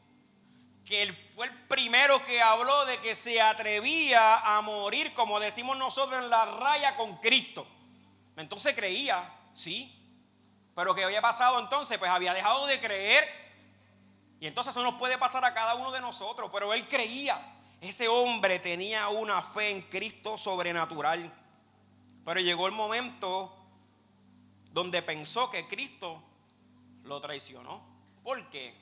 [0.86, 5.78] que él fue el primero que habló de que se atrevía a morir, como decimos
[5.78, 7.66] nosotros, en la raya con Cristo.
[8.36, 9.98] Entonces creía, sí.
[10.76, 11.98] Pero ¿qué había pasado entonces?
[11.98, 13.24] Pues había dejado de creer.
[14.40, 16.50] Y entonces eso nos puede pasar a cada uno de nosotros.
[16.52, 17.58] Pero él creía.
[17.80, 21.32] Ese hombre tenía una fe en Cristo sobrenatural.
[22.24, 23.56] Pero llegó el momento
[24.72, 26.22] donde pensó que Cristo
[27.04, 27.82] lo traicionó.
[28.24, 28.76] ¿Por qué?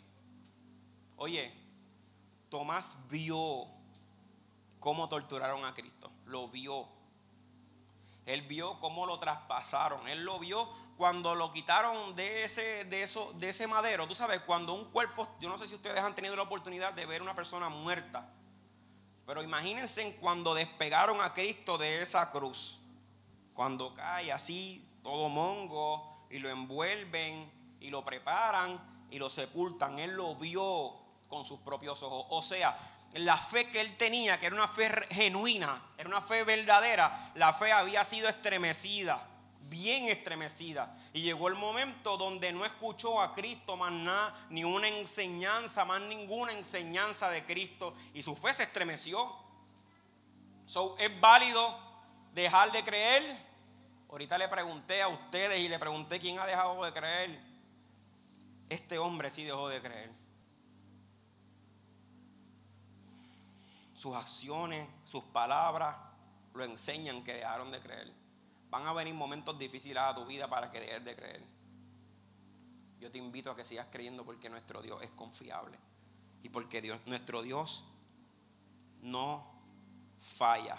[1.15, 1.53] Oye,
[2.49, 3.67] Tomás vio
[4.79, 6.11] cómo torturaron a Cristo.
[6.25, 6.98] Lo vio.
[8.29, 10.07] Él vio cómo lo traspasaron.
[10.07, 14.07] Él lo vio cuando lo quitaron de ese, de eso, de ese madero.
[14.07, 17.07] Tú sabes, cuando un cuerpo, yo no sé si ustedes han tenido la oportunidad de
[17.07, 18.31] ver una persona muerta.
[19.25, 22.79] Pero imagínense cuando despegaron a Cristo de esa cruz.
[23.53, 29.97] Cuando cae así, todo mongo, y lo envuelven, y lo preparan, y lo sepultan.
[29.97, 30.95] Él lo vio
[31.27, 32.27] con sus propios ojos.
[32.29, 32.77] O sea,
[33.13, 37.53] la fe que él tenía, que era una fe genuina, era una fe verdadera, la
[37.53, 39.27] fe había sido estremecida,
[39.61, 40.95] bien estremecida.
[41.13, 46.01] Y llegó el momento donde no escuchó a Cristo más nada, ni una enseñanza, más
[46.01, 49.35] ninguna enseñanza de Cristo, y su fe se estremeció.
[50.65, 51.77] So, ¿Es válido
[52.33, 53.49] dejar de creer?
[54.09, 57.39] Ahorita le pregunté a ustedes y le pregunté quién ha dejado de creer.
[58.69, 60.18] Este hombre sí dejó de creer.
[63.99, 65.97] Sus acciones, sus palabras
[66.53, 68.09] lo enseñan que dejaron de creer.
[68.69, 71.43] Van a venir momentos difíciles a tu vida para que dejes de creer.
[73.01, 75.77] Yo te invito a que sigas creyendo porque nuestro Dios es confiable
[76.41, 77.83] y porque Dios, nuestro Dios
[79.01, 79.45] no
[80.21, 80.77] falla.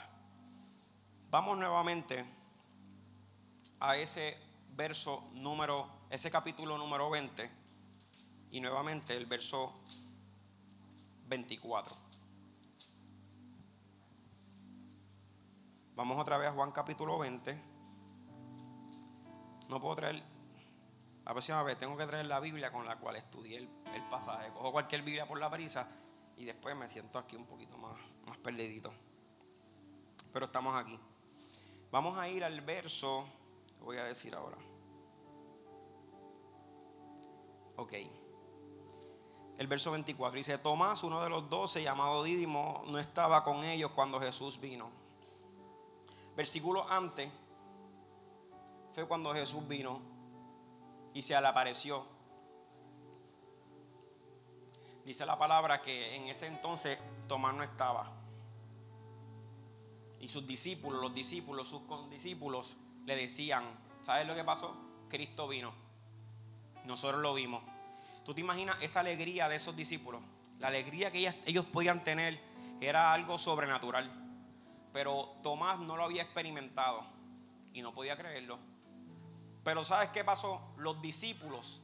[1.30, 2.24] Vamos nuevamente
[3.80, 4.38] a ese
[4.70, 7.50] verso número, ese capítulo número 20
[8.52, 9.74] y nuevamente el verso
[11.27, 12.00] 24.
[15.96, 17.60] Vamos otra vez a Juan capítulo 20.
[19.68, 20.22] No puedo traer,
[21.24, 23.68] la próxima vez tengo que traer la Biblia con la cual estudié el,
[24.10, 24.50] pasaje.
[24.52, 25.88] Cojo cualquier Biblia por la prisa
[26.36, 28.92] y después me siento aquí un poquito más, más perdidito.
[30.32, 30.98] Pero estamos aquí.
[31.90, 33.26] Vamos a ir al verso,
[33.80, 34.56] voy a decir ahora.
[37.76, 37.92] Ok.
[39.58, 43.90] El verso 24 dice, Tomás, uno de los doce, llamado Dídimo, no estaba con ellos
[43.90, 45.00] cuando Jesús vino
[46.40, 47.30] versículo antes
[48.94, 50.00] fue cuando Jesús vino
[51.12, 52.06] y se le apareció.
[55.04, 58.10] Dice la palabra que en ese entonces Tomás no estaba.
[60.18, 63.64] Y sus discípulos, los discípulos, sus condiscípulos le decían,
[64.00, 64.74] ¿sabes lo que pasó?
[65.10, 65.74] Cristo vino.
[66.86, 67.62] Nosotros lo vimos.
[68.24, 70.22] ¿Tú te imaginas esa alegría de esos discípulos?
[70.58, 72.40] La alegría que ellos podían tener
[72.80, 74.29] era algo sobrenatural.
[74.92, 77.04] Pero Tomás no lo había experimentado
[77.72, 78.58] y no podía creerlo.
[79.62, 80.60] Pero ¿sabes qué pasó?
[80.76, 81.82] Los discípulos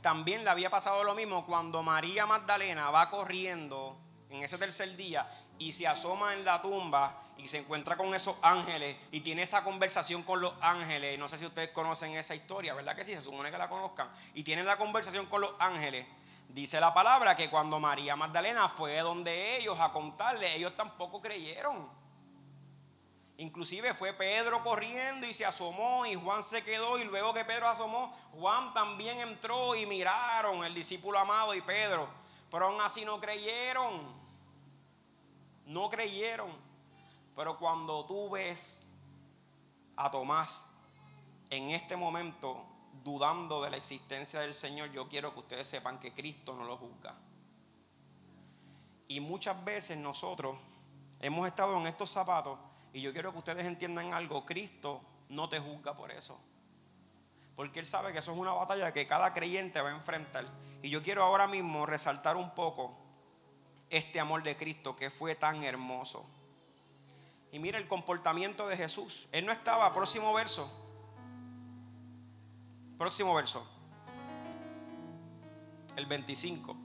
[0.00, 3.98] también, le había pasado lo mismo cuando María Magdalena va corriendo
[4.30, 8.34] en ese tercer día y se asoma en la tumba y se encuentra con esos
[8.40, 11.18] ángeles y tiene esa conversación con los ángeles.
[11.18, 13.12] No sé si ustedes conocen esa historia, ¿verdad que sí?
[13.12, 14.08] Se supone que la conozcan.
[14.32, 16.06] Y tiene la conversación con los ángeles.
[16.52, 21.88] Dice la palabra que cuando María Magdalena fue donde ellos a contarle, ellos tampoco creyeron.
[23.38, 27.68] Inclusive fue Pedro corriendo y se asomó y Juan se quedó y luego que Pedro
[27.68, 32.06] asomó, Juan también entró y miraron el discípulo amado y Pedro,
[32.50, 34.14] pero aún así no creyeron.
[35.64, 36.50] No creyeron.
[37.34, 38.86] Pero cuando tú ves
[39.96, 40.68] a Tomás
[41.48, 42.62] en este momento
[43.02, 46.76] dudando de la existencia del Señor, yo quiero que ustedes sepan que Cristo no lo
[46.76, 47.14] juzga.
[49.08, 50.56] Y muchas veces nosotros
[51.20, 52.58] hemos estado en estos zapatos
[52.92, 56.38] y yo quiero que ustedes entiendan algo, Cristo no te juzga por eso.
[57.56, 60.46] Porque Él sabe que eso es una batalla que cada creyente va a enfrentar.
[60.82, 62.96] Y yo quiero ahora mismo resaltar un poco
[63.90, 66.24] este amor de Cristo que fue tan hermoso.
[67.50, 69.28] Y mira el comportamiento de Jesús.
[69.32, 70.81] Él no estaba, próximo verso.
[73.02, 73.66] Próximo verso.
[75.96, 76.76] El 25.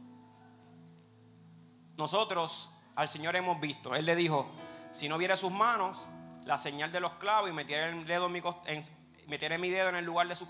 [1.96, 3.94] Nosotros al Señor hemos visto.
[3.94, 4.48] Él le dijo,
[4.92, 6.08] si no viera sus manos,
[6.44, 8.84] la señal de los clavos y metiera el dedo mi, en,
[9.28, 10.48] mi dedo en el lugar de, su,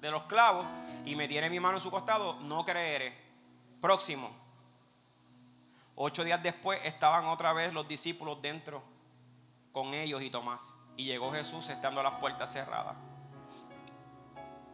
[0.00, 0.64] de los clavos
[1.04, 3.14] y metiera mi mano en su costado, no creeré.
[3.82, 4.30] Próximo.
[5.96, 8.82] Ocho días después estaban otra vez los discípulos dentro
[9.70, 10.72] con ellos y Tomás.
[10.96, 13.09] Y llegó Jesús estando las puertas cerradas.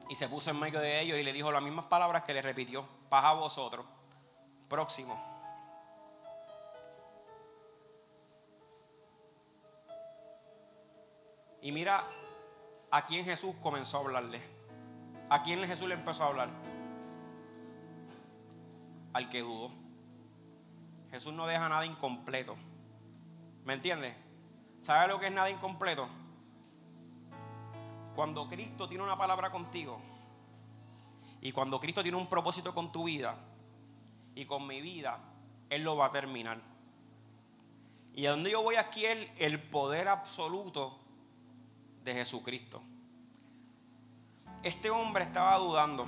[0.08, 2.42] Y se puso en medio de ellos y le dijo las mismas palabras que le
[2.42, 2.86] repitió.
[3.08, 3.84] Paz a vosotros.
[4.68, 5.36] Próximo.
[11.60, 12.04] Y mira
[12.90, 14.40] a quién Jesús comenzó a hablarle.
[15.28, 16.48] ¿A quién Jesús le empezó a hablar?
[19.12, 19.72] Al que dudó.
[21.10, 22.56] Jesús no deja nada incompleto.
[23.64, 24.14] ¿Me entiendes?
[24.80, 26.08] ¿Sabe lo que es nada incompleto?
[28.16, 30.00] Cuando Cristo tiene una palabra contigo
[31.42, 33.36] y cuando Cristo tiene un propósito con tu vida
[34.34, 35.18] y con mi vida,
[35.68, 36.58] Él lo va a terminar.
[38.14, 40.98] Y a donde yo voy aquí es el poder absoluto
[42.04, 42.80] de Jesucristo.
[44.62, 46.06] Este hombre estaba dudando,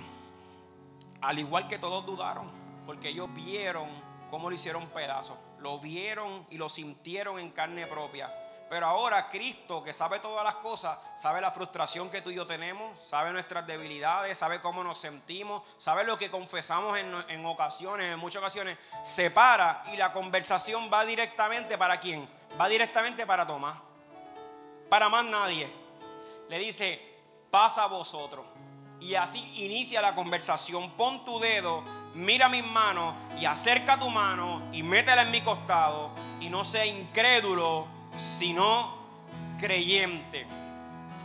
[1.21, 2.51] al igual que todos dudaron,
[2.87, 3.91] porque ellos vieron
[4.31, 8.33] cómo lo hicieron pedazos, lo vieron y lo sintieron en carne propia.
[8.69, 12.47] Pero ahora Cristo, que sabe todas las cosas, sabe la frustración que tú y yo
[12.47, 18.13] tenemos, sabe nuestras debilidades, sabe cómo nos sentimos, sabe lo que confesamos en, en ocasiones,
[18.13, 22.29] en muchas ocasiones, se para y la conversación va directamente para quién?
[22.61, 23.79] Va directamente para Tomás,
[24.89, 25.89] para más nadie
[26.49, 27.01] le dice,
[27.51, 28.45] pasa a vosotros.
[29.01, 30.91] Y así inicia la conversación.
[30.93, 36.11] Pon tu dedo, mira mis manos y acerca tu mano y métela en mi costado.
[36.41, 38.97] Y no sea incrédulo, sino
[39.59, 40.47] creyente.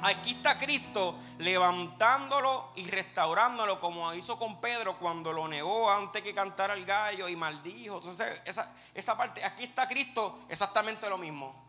[0.02, 6.34] Aquí está Cristo levantándolo y restaurándolo como hizo con Pedro cuando lo negó antes que
[6.34, 7.98] cantara el gallo y maldijo.
[7.98, 11.64] Entonces, esa, esa parte, aquí está Cristo exactamente lo mismo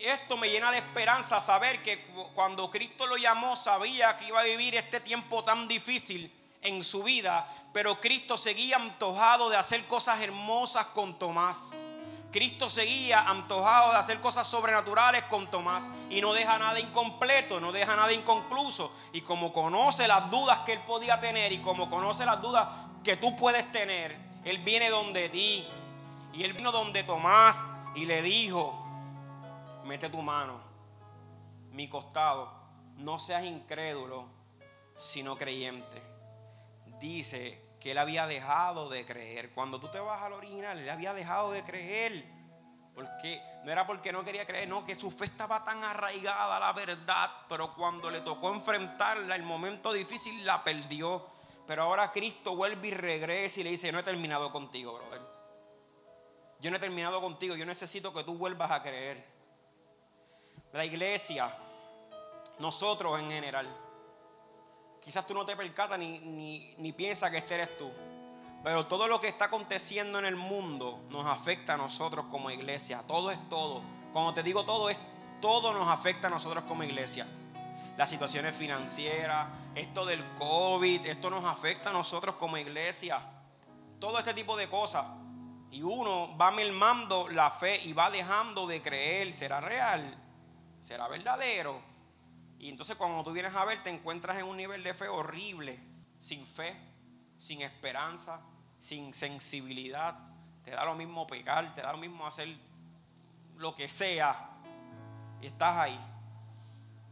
[0.00, 4.44] esto me llena de esperanza saber que cuando Cristo lo llamó sabía que iba a
[4.44, 6.32] vivir este tiempo tan difícil
[6.62, 11.72] en su vida, pero Cristo seguía antojado de hacer cosas hermosas con Tomás.
[12.30, 17.72] Cristo seguía antojado de hacer cosas sobrenaturales con Tomás y no deja nada incompleto, no
[17.72, 18.92] deja nada inconcluso.
[19.12, 22.68] Y como conoce las dudas que él podía tener y como conoce las dudas
[23.02, 25.66] que tú puedes tener, él viene donde ti.
[26.32, 27.64] Y él vino donde Tomás
[27.96, 28.86] y le dijo,
[29.84, 30.60] mete tu mano,
[31.72, 32.52] mi costado,
[32.96, 34.26] no seas incrédulo,
[34.96, 36.00] sino creyente.
[37.00, 39.50] Dice que él había dejado de creer.
[39.50, 42.24] Cuando tú te vas al original, él había dejado de creer.
[42.94, 46.60] Porque no era porque no quería creer, no, que su fe estaba tan arraigada a
[46.60, 51.26] la verdad, pero cuando le tocó enfrentarla, el momento difícil la perdió.
[51.66, 55.22] Pero ahora Cristo vuelve y regresa y le dice, no he terminado contigo, brother.
[56.60, 59.24] Yo no he terminado contigo, yo necesito que tú vuelvas a creer
[60.72, 61.56] la iglesia,
[62.58, 63.66] nosotros en general.
[65.02, 66.18] Quizás tú no te percatas ni,
[66.76, 67.90] ni, piensas que este eres tú.
[68.62, 73.02] Pero todo lo que está aconteciendo en el mundo nos afecta a nosotros como iglesia.
[73.06, 73.82] Todo es todo.
[74.12, 74.98] Cuando te digo todo, es
[75.40, 77.26] todo nos afecta a nosotros como iglesia.
[77.96, 83.20] las situaciones financieras, esto del COVID, esto nos afecta a nosotros como iglesia.
[83.98, 85.04] Todo este tipo de cosas.
[85.70, 89.32] Y uno va mermando la fe y va dejando de creer.
[89.32, 90.16] ¿Será real?
[90.82, 91.89] ¿Será verdadero?
[92.60, 95.80] Y entonces cuando tú vienes a ver te encuentras en un nivel de fe horrible,
[96.18, 96.76] sin fe,
[97.38, 98.42] sin esperanza,
[98.78, 100.14] sin sensibilidad.
[100.62, 102.54] Te da lo mismo pecar, te da lo mismo hacer
[103.56, 104.50] lo que sea.
[105.40, 105.98] Y estás ahí.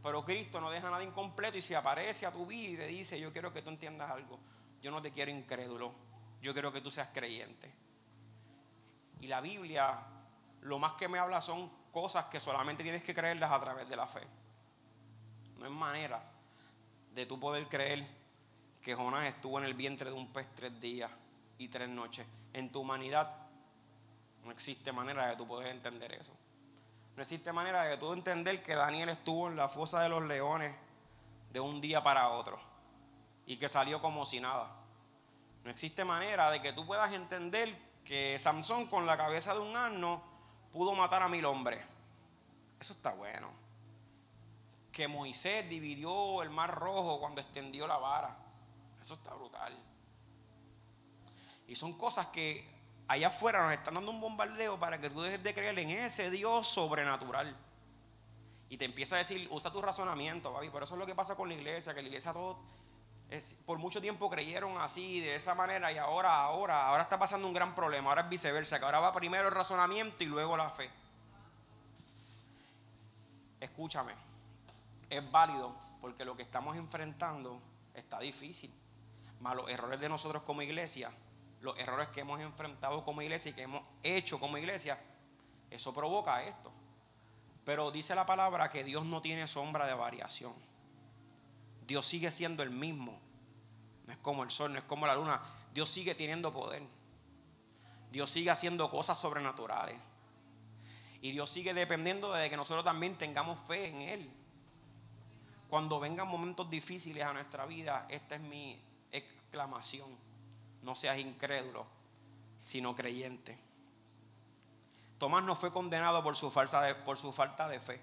[0.03, 3.19] Pero Cristo no deja nada incompleto y si aparece a tu vida y te dice,
[3.19, 4.39] yo quiero que tú entiendas algo.
[4.83, 5.91] Yo no te quiero incrédulo.
[6.43, 7.73] Yo quiero que tú seas creyente.
[9.19, 9.99] Y la Biblia,
[10.61, 13.95] lo más que me habla son cosas que solamente tienes que creerlas a través de
[13.95, 14.21] la fe.
[15.59, 16.23] No es manera
[17.13, 18.07] de tú poder creer
[18.81, 21.11] que Jonás estuvo en el vientre de un pez tres días
[21.57, 22.25] y tres noches.
[22.53, 23.35] En tu humanidad
[24.45, 26.31] no existe manera de tú poder entender eso.
[27.15, 30.73] No existe manera de tú entender que Daniel estuvo en la fosa de los leones
[31.51, 32.57] de un día para otro
[33.45, 34.71] y que salió como si nada.
[35.65, 39.75] No existe manera de que tú puedas entender que Samson con la cabeza de un
[39.75, 40.23] asno
[40.71, 41.83] pudo matar a mil hombres.
[42.79, 43.68] Eso está bueno.
[44.99, 48.35] Que Moisés dividió el mar rojo cuando extendió la vara.
[49.01, 49.73] Eso está brutal.
[51.69, 52.69] Y son cosas que
[53.07, 56.29] allá afuera nos están dando un bombardeo para que tú dejes de creer en ese
[56.29, 57.55] Dios sobrenatural.
[58.67, 60.69] Y te empieza a decir, usa tu razonamiento, papi.
[60.69, 62.59] Pero eso es lo que pasa con la iglesia, que la iglesia todo,
[63.65, 67.53] por mucho tiempo creyeron así, de esa manera, y ahora, ahora, ahora está pasando un
[67.53, 68.09] gran problema.
[68.09, 70.89] Ahora es viceversa, que ahora va primero el razonamiento y luego la fe.
[73.61, 74.27] Escúchame,
[75.09, 77.61] es válido porque lo que estamos enfrentando
[77.93, 78.73] está difícil.
[79.39, 81.11] Más los errores de nosotros como iglesia
[81.61, 84.99] los errores que hemos enfrentado como iglesia y que hemos hecho como iglesia,
[85.69, 86.71] eso provoca esto.
[87.65, 90.53] Pero dice la palabra que Dios no tiene sombra de variación.
[91.85, 93.19] Dios sigue siendo el mismo.
[94.07, 95.41] No es como el sol, no es como la luna.
[95.73, 96.83] Dios sigue teniendo poder.
[98.11, 99.99] Dios sigue haciendo cosas sobrenaturales.
[101.21, 104.31] Y Dios sigue dependiendo de que nosotros también tengamos fe en Él.
[105.69, 108.79] Cuando vengan momentos difíciles a nuestra vida, esta es mi
[109.11, 110.29] exclamación
[110.81, 111.85] no seas incrédulo,
[112.57, 113.57] sino creyente.
[115.17, 116.51] Tomás no fue condenado por su,
[117.05, 117.99] por su falta de fe,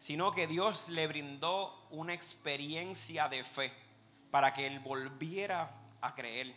[0.00, 3.72] sino que Dios le brindó una experiencia de fe
[4.30, 6.54] para que él volviera a creer.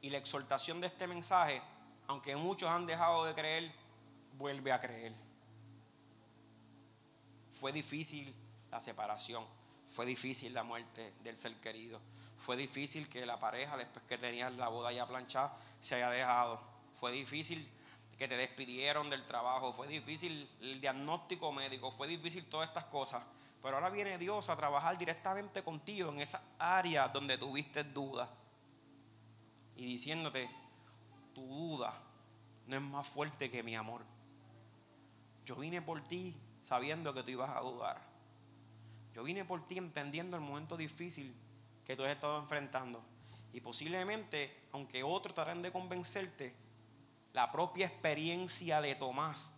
[0.00, 1.60] Y la exhortación de este mensaje,
[2.06, 3.72] aunque muchos han dejado de creer,
[4.38, 5.14] vuelve a creer.
[7.60, 8.34] Fue difícil
[8.76, 9.42] la separación,
[9.88, 11.98] fue difícil la muerte del ser querido,
[12.36, 16.60] fue difícil que la pareja, después que tenían la boda ya planchada, se haya dejado.
[17.00, 17.66] Fue difícil
[18.18, 19.72] que te despidieron del trabajo.
[19.72, 21.90] Fue difícil el diagnóstico médico.
[21.90, 23.22] Fue difícil todas estas cosas.
[23.62, 28.28] Pero ahora viene Dios a trabajar directamente contigo en esa área donde tuviste duda.
[29.74, 30.50] Y diciéndote,
[31.34, 31.94] tu duda
[32.66, 34.02] no es más fuerte que mi amor.
[35.46, 38.15] Yo vine por ti sabiendo que tú ibas a dudar.
[39.16, 41.34] Yo vine por ti entendiendo el momento difícil
[41.86, 43.02] que tú has estado enfrentando.
[43.54, 46.54] Y posiblemente, aunque otros tratarán de convencerte,
[47.32, 49.54] la propia experiencia de Tomás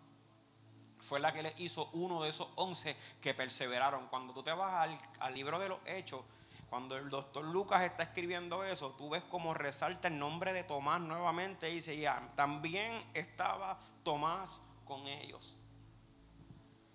[1.00, 4.06] fue la que le hizo uno de esos once que perseveraron.
[4.06, 4.88] Cuando tú te vas
[5.18, 6.22] al, libro de los hechos,
[6.70, 11.00] cuando el doctor Lucas está escribiendo eso, tú ves cómo resalta el nombre de Tomás
[11.00, 15.58] nuevamente y dice, ya, también estaba Tomás con ellos.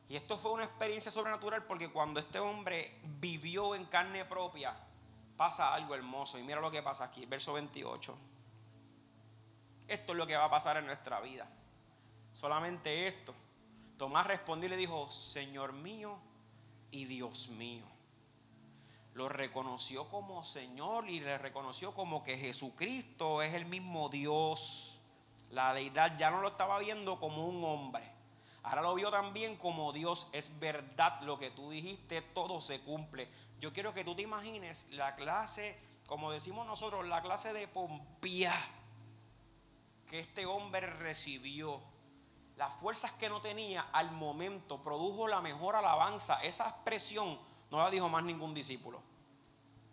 [0.10, 4.76] Y esto fue una experiencia sobrenatural porque cuando este hombre vivió en carne propia
[5.38, 6.38] pasa algo hermoso.
[6.38, 8.18] Y mira lo que pasa aquí, verso 28.
[9.88, 11.48] Esto es lo que va a pasar en nuestra vida.
[12.32, 13.34] Solamente esto.
[13.98, 16.18] Tomás respondió y le dijo, Señor mío
[16.92, 17.86] y Dios mío.
[19.14, 25.00] Lo reconoció como Señor y le reconoció como que Jesucristo es el mismo Dios.
[25.52, 28.04] La deidad ya no lo estaba viendo como un hombre.
[28.64, 30.28] Ahora lo vio también como Dios.
[30.32, 33.30] Es verdad lo que tú dijiste, todo se cumple.
[33.60, 38.54] Yo quiero que tú te imagines la clase, como decimos nosotros, la clase de Pompía
[40.14, 41.82] que este hombre recibió.
[42.56, 46.36] Las fuerzas que no tenía al momento produjo la mejor alabanza.
[46.44, 47.40] Esa expresión
[47.72, 49.02] no la dijo más ningún discípulo.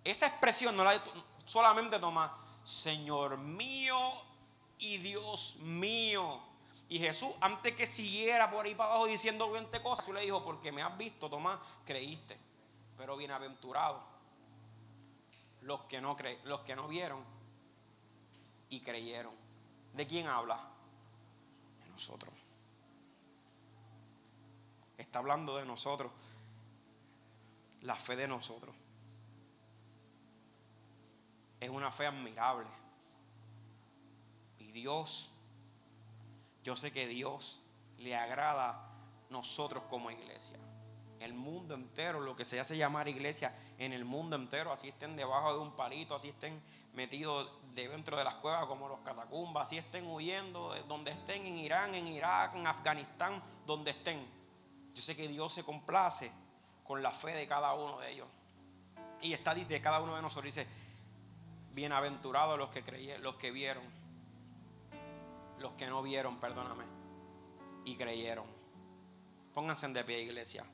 [0.04, 1.04] Esa expresión no la dijo
[1.46, 2.32] solamente Tomás.
[2.64, 3.96] Señor mío
[4.78, 6.49] y Dios mío.
[6.90, 10.70] Y Jesús, antes que siguiera por ahí para abajo diciendo 20 cosas, le dijo, porque
[10.70, 12.50] me has visto, Tomás, creíste
[13.00, 14.02] pero bienaventurados
[15.62, 17.24] los que no cre los que no vieron
[18.68, 19.32] y creyeron.
[19.94, 20.60] ¿De quién habla?
[21.82, 22.34] De nosotros.
[24.98, 26.12] Está hablando de nosotros.
[27.80, 28.76] la fe de nosotros.
[31.58, 32.68] Es una fe admirable.
[34.58, 35.32] Y Dios,
[36.62, 37.60] yo sé que Dios
[37.98, 38.90] le agrada
[39.30, 40.58] nosotros como iglesia.
[41.18, 45.16] El mundo entero, lo que se hace llamar iglesia, en el mundo entero, así estén
[45.16, 46.62] debajo de un palito, así estén
[46.94, 51.94] metidos dentro de las cuevas como los catacumbas, así estén huyendo, donde estén en Irán,
[51.94, 54.26] en Irak, en Afganistán, donde estén.
[54.94, 56.32] Yo sé que Dios se complace
[56.84, 58.28] con la fe de cada uno de ellos.
[59.20, 60.66] Y está dice de cada uno de nosotros dice,
[61.72, 63.84] bienaventurados los que creyeron, los que vieron,
[65.60, 66.84] los que no vieron, perdóname,
[67.84, 68.46] y creyeron.
[69.52, 70.64] Pónganse de pie, iglesia.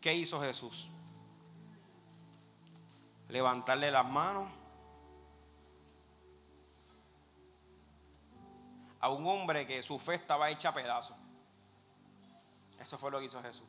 [0.00, 0.90] ¿Qué hizo Jesús?
[3.28, 4.50] Levantarle las manos
[9.00, 11.16] a un hombre que su fe estaba hecha a pedazos.
[12.78, 13.68] Eso fue lo que hizo Jesús.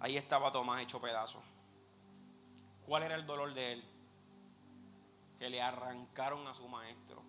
[0.00, 1.42] Ahí estaba Tomás hecho pedazos.
[2.88, 3.84] ¿Cuál era el dolor de él?
[5.38, 7.22] Que le arrancaron a su maestro.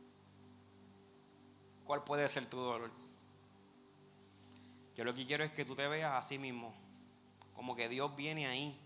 [1.85, 2.89] ¿Cuál puede ser tu dolor?
[4.95, 6.73] Yo lo que quiero es que tú te veas a sí mismo,
[7.53, 8.79] como que Dios viene ahí.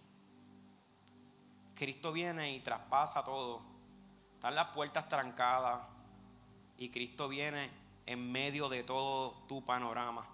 [1.76, 3.62] Cristo viene y traspasa todo.
[4.34, 5.88] Están las puertas trancadas
[6.80, 7.70] y Cristo viene
[8.08, 10.26] en medio de todo tu panorama.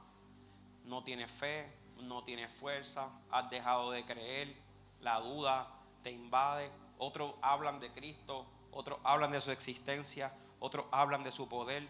[0.85, 4.55] No tienes fe, no tienes fuerza, has dejado de creer,
[5.01, 6.71] la duda te invade.
[6.97, 11.87] Otros hablan de Cristo, otros hablan de su existencia, otros hablan de su poder,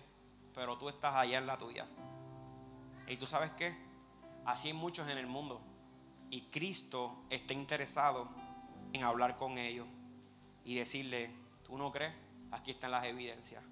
[0.53, 1.87] pero tú estás allá en la tuya.
[3.07, 3.75] Y tú sabes qué?
[4.45, 5.61] Así hay muchos en el mundo.
[6.29, 8.29] Y Cristo está interesado
[8.93, 9.87] en hablar con ellos
[10.63, 11.31] y decirle,
[11.63, 12.13] ¿tú no crees?
[12.51, 13.63] Aquí están las evidencias.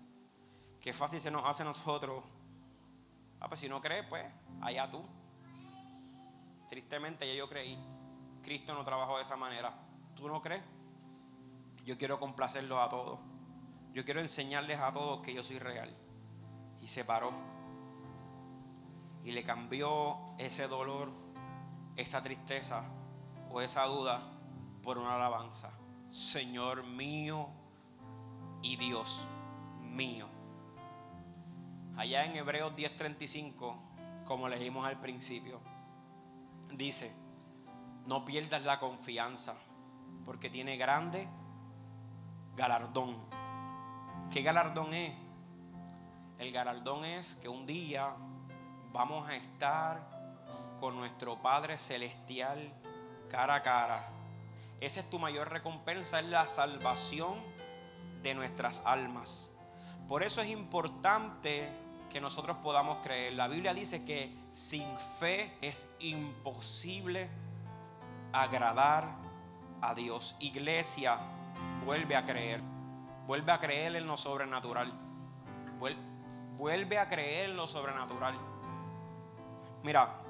[0.81, 2.23] Qué fácil se nos hace a nosotros.
[3.39, 4.25] Ah, pues si no crees, pues
[4.61, 5.03] allá tú.
[6.69, 7.77] Tristemente ya yo creí.
[8.41, 9.86] Cristo no trabajó de esa manera.
[10.17, 10.63] ¿Tú no crees?
[11.85, 13.19] Yo quiero complacerlos a todos.
[13.93, 15.95] Yo quiero enseñarles a todos que yo soy real.
[16.81, 17.31] Y se paró
[19.23, 21.11] y le cambió ese dolor,
[21.97, 22.85] esa tristeza
[23.51, 24.21] o esa duda
[24.81, 25.69] por una alabanza.
[26.09, 27.49] Señor mío
[28.61, 29.25] y Dios
[29.81, 30.27] mío.
[31.97, 33.75] Allá en Hebreos 10:35,
[34.25, 35.59] como leímos al principio,
[36.71, 37.11] dice,
[38.05, 39.57] no pierdas la confianza,
[40.27, 41.25] porque tiene grande
[42.57, 43.15] galardón.
[44.29, 45.13] ¿Qué galardón es?
[46.37, 48.13] El galardón es que un día
[48.91, 50.05] vamos a estar
[50.81, 52.73] con nuestro Padre Celestial
[53.31, 54.09] cara a cara.
[54.81, 57.39] Esa es tu mayor recompensa, es la salvación
[58.21, 59.49] de nuestras almas.
[60.09, 61.69] Por eso es importante
[62.09, 63.31] que nosotros podamos creer.
[63.33, 64.85] La Biblia dice que sin
[65.19, 67.29] fe es imposible
[68.33, 69.26] agradar
[69.81, 70.35] a Dios.
[70.39, 71.19] Iglesia,
[71.85, 72.61] vuelve a creer.
[73.25, 74.91] Vuelve a creer en lo sobrenatural.
[76.57, 78.35] Vuelve a creer en lo sobrenatural.
[79.83, 80.21] Mira,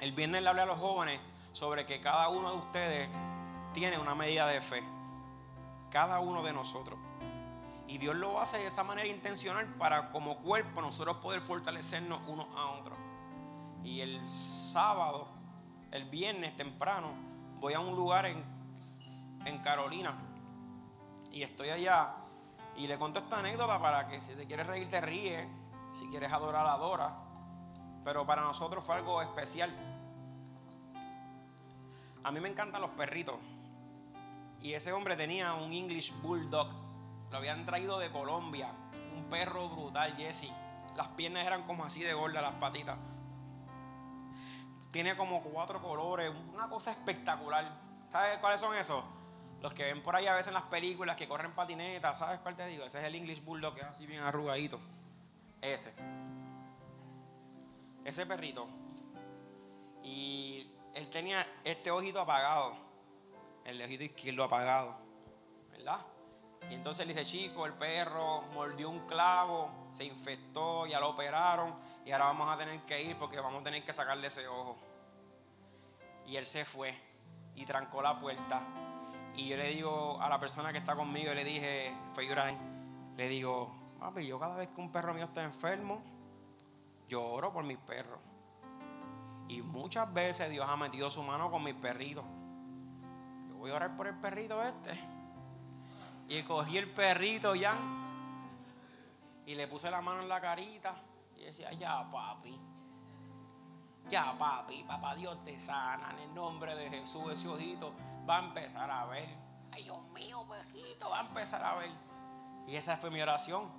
[0.00, 1.20] el viernes le hablé a los jóvenes
[1.52, 3.08] sobre que cada uno de ustedes
[3.72, 4.82] tiene una medida de fe.
[5.90, 6.98] Cada uno de nosotros.
[7.86, 12.46] Y Dios lo hace de esa manera intencional para como cuerpo nosotros poder fortalecernos unos
[12.56, 12.96] a otros.
[13.82, 15.26] Y el sábado,
[15.90, 17.08] el viernes temprano,
[17.60, 18.42] voy a un lugar en,
[19.44, 20.14] en Carolina.
[21.30, 22.14] Y estoy allá.
[22.76, 25.48] Y le cuento esta anécdota para que si se quiere reír te ríe.
[25.92, 27.30] Si quieres adorar, adora
[28.04, 29.70] pero para nosotros fue algo especial.
[32.22, 33.36] A mí me encantan los perritos.
[34.60, 36.68] Y ese hombre tenía un English Bulldog.
[37.30, 38.72] Lo habían traído de Colombia.
[39.16, 40.50] Un perro brutal, Jesse.
[40.96, 42.98] Las piernas eran como así de gordas, las patitas.
[44.90, 46.32] Tiene como cuatro colores.
[46.52, 47.70] Una cosa espectacular.
[48.08, 49.04] ¿Sabes cuáles son esos?
[49.62, 52.18] Los que ven por ahí a veces en las películas que corren patinetas.
[52.18, 52.84] ¿Sabes cuál te digo?
[52.84, 54.80] Ese es el English Bulldog que es así bien arrugadito.
[55.60, 55.92] Ese
[58.04, 58.66] ese perrito.
[60.02, 62.74] Y él tenía este ojito apagado,
[63.64, 64.96] el ojito izquierdo apagado,
[65.70, 66.00] ¿verdad?
[66.70, 71.74] Y entonces le dice, chico, el perro mordió un clavo, se infectó, ya lo operaron
[72.04, 74.76] y ahora vamos a tener que ir porque vamos a tener que sacarle ese ojo.
[76.26, 76.94] Y él se fue
[77.54, 78.62] y trancó la puerta.
[79.34, 82.26] Y yo le digo a la persona que está conmigo, le dije, fue
[83.16, 86.02] le digo, papi, yo cada vez que un perro mío está enfermo,
[87.08, 88.18] yo oro por mis perros.
[89.48, 92.24] Y muchas veces Dios ha metido su mano con mis perritos.
[93.48, 94.98] Yo voy a orar por el perrito este.
[96.28, 97.74] Y cogí el perrito ya.
[99.44, 100.94] Y le puse la mano en la carita
[101.40, 102.60] y decía, ya papi,
[104.08, 107.32] ya papi, papá Dios te sana en el nombre de Jesús.
[107.32, 107.94] Ese ojito
[108.28, 109.28] va a empezar a ver.
[109.72, 111.90] Ay Dios mío, perrito, va a empezar a ver.
[112.66, 113.70] Y esa fue mi oración,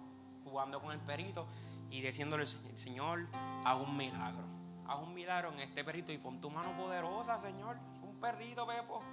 [0.43, 1.45] jugando con el perrito
[1.91, 3.27] y diciéndole, Señor,
[3.63, 4.45] haz un milagro.
[4.87, 7.77] Haz un milagro en este perrito y pon tu mano poderosa, Señor.
[8.01, 9.03] Un perrito, Pepo.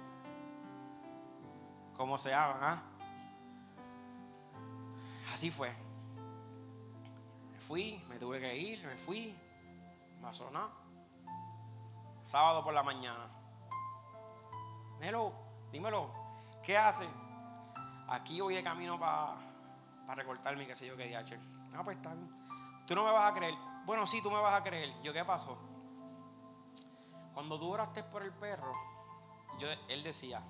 [1.95, 2.57] ¿Cómo se llama?
[2.61, 2.83] Ah?
[5.33, 5.88] Así fue.
[7.69, 9.37] Fui, me tuve que ir, me fui.
[10.19, 10.49] Pasó
[12.25, 13.27] Sábado por la mañana.
[14.99, 15.31] Nelo,
[15.71, 16.09] dímelo,
[16.63, 17.07] ¿qué hace?
[18.07, 19.35] Aquí voy de camino para
[20.07, 21.37] para recortarme, qué sé yo, qué DH.
[21.75, 22.15] Ah, pues está.
[22.87, 23.53] Tú no me vas a creer.
[23.85, 24.91] Bueno, sí, tú me vas a creer.
[25.03, 25.55] Yo, ¿qué pasó?
[27.35, 28.73] Cuando tú oraste por el perro,
[29.59, 30.41] yo, él decía,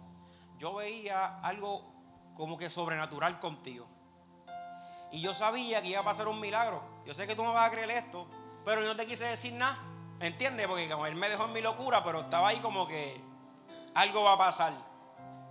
[0.57, 3.99] yo veía algo como que sobrenatural contigo.
[5.12, 6.82] Y yo sabía que iba a pasar un milagro.
[7.05, 8.28] Yo sé que tú me vas a creer esto,
[8.64, 9.80] pero yo no te quise decir nada.
[10.20, 10.68] ¿Entiendes?
[10.68, 13.22] Porque como él me dejó en mi locura, pero estaba ahí como que
[13.95, 14.89] algo va a pasar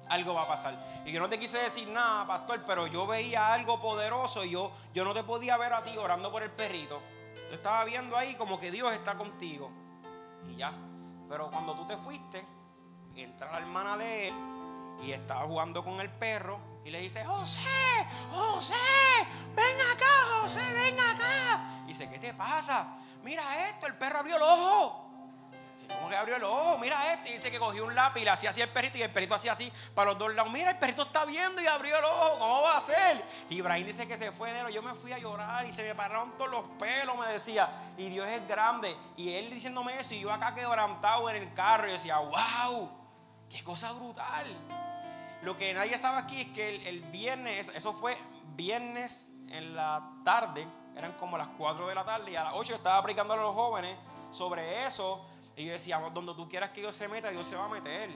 [0.09, 1.03] algo va a pasar.
[1.05, 4.73] Y yo no te quise decir nada, pastor, pero yo veía algo poderoso y yo,
[4.95, 7.01] yo no te podía ver a ti orando por el perrito.
[7.49, 9.71] Yo estaba viendo ahí como que Dios está contigo.
[10.49, 10.73] Y ya.
[11.29, 12.45] Pero cuando tú te fuiste,
[13.15, 14.35] entra la hermana de él
[15.03, 16.59] y estaba jugando con el perro
[16.89, 18.75] y le dice, José, José,
[19.55, 21.83] ven acá, José, ven acá.
[21.85, 22.97] Y dice, ¿qué te pasa?
[23.23, 25.05] Mira esto, el perro abrió el ojo.
[25.87, 26.79] ¿Cómo que abrió el ojo?
[26.79, 27.31] Mira este.
[27.31, 29.35] Y dice que cogió un lápiz y le hacía así el perrito y el perrito
[29.35, 30.51] hacía así para los dos lados.
[30.51, 32.39] Mira, el perrito está viendo y abrió el ojo.
[32.39, 33.23] ¿Cómo va a ser?
[33.51, 34.71] Y Ibrahim dice que se fue enero.
[34.71, 37.69] Yo me fui a llorar y se me pararon todos los pelos, me decía.
[37.99, 38.97] Y Dios es grande.
[39.17, 42.91] Y él diciéndome eso y yo acá quebrantado en el carro y decía, wow,
[43.51, 44.57] qué cosa brutal.
[45.43, 48.17] Lo que nadie sabe aquí es que el, el viernes, eso fue
[48.57, 50.67] viernes en la tarde,
[50.97, 53.55] eran como las 4 de la tarde y a las 8 estaba aplicando a los
[53.55, 53.97] jóvenes
[54.33, 55.25] sobre eso
[55.57, 58.11] y yo decía, donde tú quieras que Dios se meta, Dios se va a meter.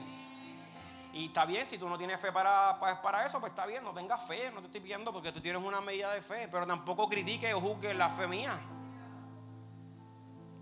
[1.13, 3.93] Y está bien, si tú no tienes fe para, para, eso, pues está bien, no
[3.93, 7.07] tengas fe, no te estoy pidiendo porque tú tienes una medida de fe, pero tampoco
[7.07, 8.59] critique o juzgue la fe mía.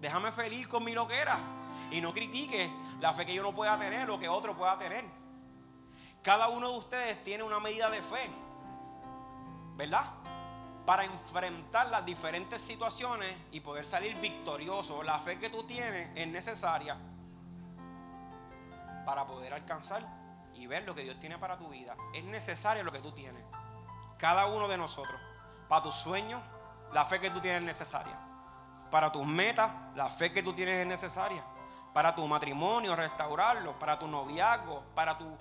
[0.01, 1.37] Déjame feliz con mi loquera
[1.91, 5.05] y no critique la fe que yo no pueda tener o que otro pueda tener.
[6.21, 8.29] Cada uno de ustedes tiene una medida de fe,
[9.75, 10.21] ¿verdad?
[10.85, 15.03] para enfrentar las diferentes situaciones y poder salir victorioso.
[15.03, 16.97] La fe que tú tienes es necesaria
[19.05, 20.03] para poder alcanzar
[20.53, 21.95] y ver lo que Dios tiene para tu vida.
[22.13, 23.43] Es necesario lo que tú tienes.
[24.17, 25.19] Cada uno de nosotros.
[25.67, 26.41] Para tus sueños,
[26.91, 28.17] la fe que tú tienes es necesaria.
[28.89, 31.43] Para tus metas, la fe que tú tienes es necesaria.
[31.93, 33.79] Para tu matrimonio, restaurarlo.
[33.79, 35.37] Para tu noviazgo, para tu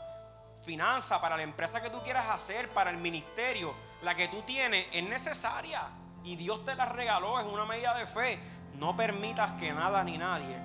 [0.63, 4.87] finanza, para la empresa que tú quieras hacer, para el ministerio la que tú tienes
[4.93, 5.83] es necesaria
[6.25, 8.39] y Dios te la regaló, es una medida de fe.
[8.75, 10.57] No permitas que nada ni nadie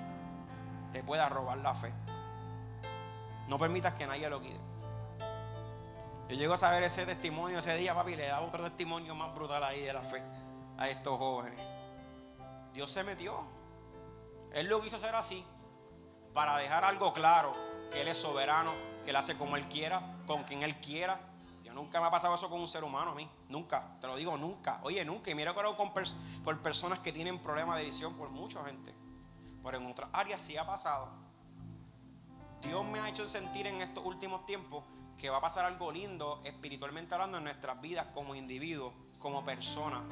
[0.92, 1.92] te pueda robar la fe.
[3.48, 4.60] No permitas que nadie lo quite.
[6.28, 9.62] Yo llego a saber ese testimonio ese día, papi, le da otro testimonio más brutal
[9.62, 10.22] ahí de la fe
[10.76, 11.60] a estos jóvenes.
[12.72, 13.44] Dios se metió.
[14.52, 15.44] Él lo quiso hacer así
[16.34, 17.52] para dejar algo claro,
[17.92, 18.72] que Él es soberano,
[19.06, 21.18] que Él hace como Él quiera, con quien Él quiera
[21.76, 23.28] nunca me ha pasado eso con un ser humano a mí.
[23.48, 23.96] Nunca.
[24.00, 24.80] Te lo digo, nunca.
[24.82, 25.30] Oye, nunca.
[25.30, 25.92] Y mira con,
[26.42, 28.92] con personas que tienen problemas de visión por mucha gente.
[29.62, 31.08] Pero en otras áreas sí ha pasado.
[32.62, 34.82] Dios me ha hecho sentir en estos últimos tiempos
[35.18, 40.02] que va a pasar algo lindo espiritualmente hablando en nuestras vidas como individuos, como personas.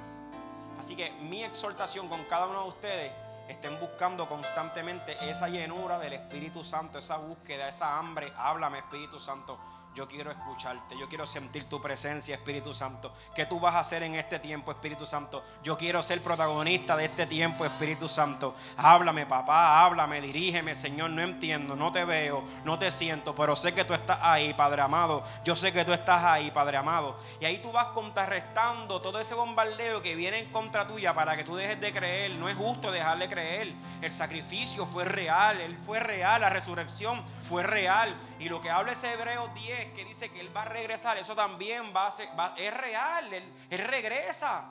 [0.79, 3.13] Así que mi exhortación con cada uno de ustedes
[3.49, 8.33] estén buscando constantemente esa llenura del Espíritu Santo, esa búsqueda, esa hambre.
[8.37, 9.59] Háblame, Espíritu Santo.
[9.95, 13.15] Yo quiero escucharte, yo quiero sentir tu presencia, Espíritu Santo.
[13.33, 15.45] ¿Qué tú vas a hacer en este tiempo, Espíritu Santo?
[15.63, 18.57] Yo quiero ser protagonista de este tiempo, Espíritu Santo.
[18.77, 21.11] Háblame, papá, háblame, dirígeme, Señor.
[21.11, 24.83] No entiendo, no te veo, no te siento, pero sé que tú estás ahí, Padre
[24.83, 25.23] amado.
[25.45, 27.17] Yo sé que tú estás ahí, Padre amado.
[27.39, 31.45] Y ahí tú vas contrarrestando todo ese bombardeo que viene en contra tuya para que
[31.45, 32.33] tú dejes de creer.
[32.33, 33.73] No es justo dejarle creer.
[34.03, 38.15] El sacrificio fue real, Él fue real, la resurrección fue real.
[38.39, 41.35] Y lo que habla ese Hebreo 10 que dice que Él va a regresar, eso
[41.35, 44.65] también va a ser, es real, él, él regresa.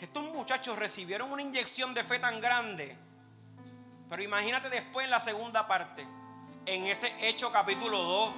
[0.00, 2.96] Estos muchachos recibieron una inyección de fe tan grande.
[4.08, 6.06] Pero imagínate después en la segunda parte,
[6.64, 8.34] en ese hecho capítulo 2,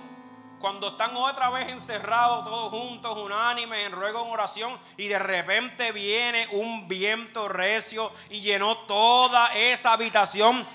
[0.60, 5.90] cuando están otra vez encerrados todos juntos, unánimes, en ruego, en oración, y de repente
[5.90, 10.66] viene un viento recio y llenó toda esa habitación.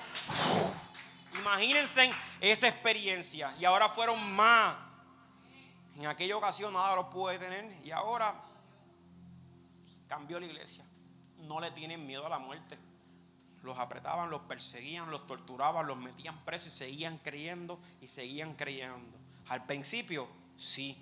[1.46, 3.54] Imagínense esa experiencia.
[3.60, 4.78] Y ahora fueron más.
[5.96, 7.86] En aquella ocasión nada lo pude tener.
[7.86, 8.34] Y ahora
[10.08, 10.84] cambió la iglesia.
[11.38, 12.80] No le tienen miedo a la muerte.
[13.62, 19.16] Los apretaban, los perseguían, los torturaban, los metían presos y seguían creyendo y seguían creyendo.
[19.48, 20.28] Al principio,
[20.58, 20.98] sí.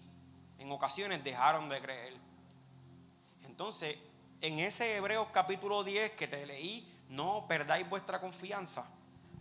[0.59, 2.13] En ocasiones dejaron de creer.
[3.45, 3.97] Entonces,
[4.41, 8.85] en ese Hebreos capítulo 10 que te leí, no perdáis vuestra confianza.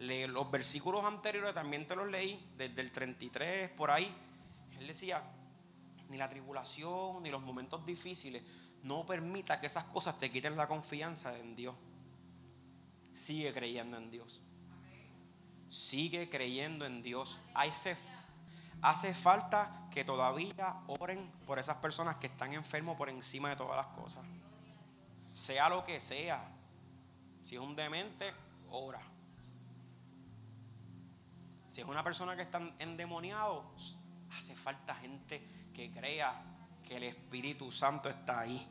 [0.02, 4.12] Los versículos anteriores también te los leí, desde el 33 por ahí.
[4.78, 5.22] Él decía,
[6.08, 8.42] ni la tribulación, ni los momentos difíciles,
[8.82, 11.74] no permita que esas cosas te quiten la confianza en Dios.
[13.14, 14.40] Sigue creyendo en Dios.
[15.68, 17.38] Sigue creyendo en Dios.
[17.54, 17.96] Hace,
[18.82, 23.76] hace falta que todavía oren por esas personas que están enfermos por encima de todas
[23.76, 24.24] las cosas.
[25.32, 26.44] Sea lo que sea.
[27.42, 28.32] Si es un demente,
[28.70, 29.00] ora.
[31.72, 33.64] Si es una persona que está endemoniado,
[34.36, 36.44] hace falta gente que crea
[36.86, 38.68] que el Espíritu Santo está ahí.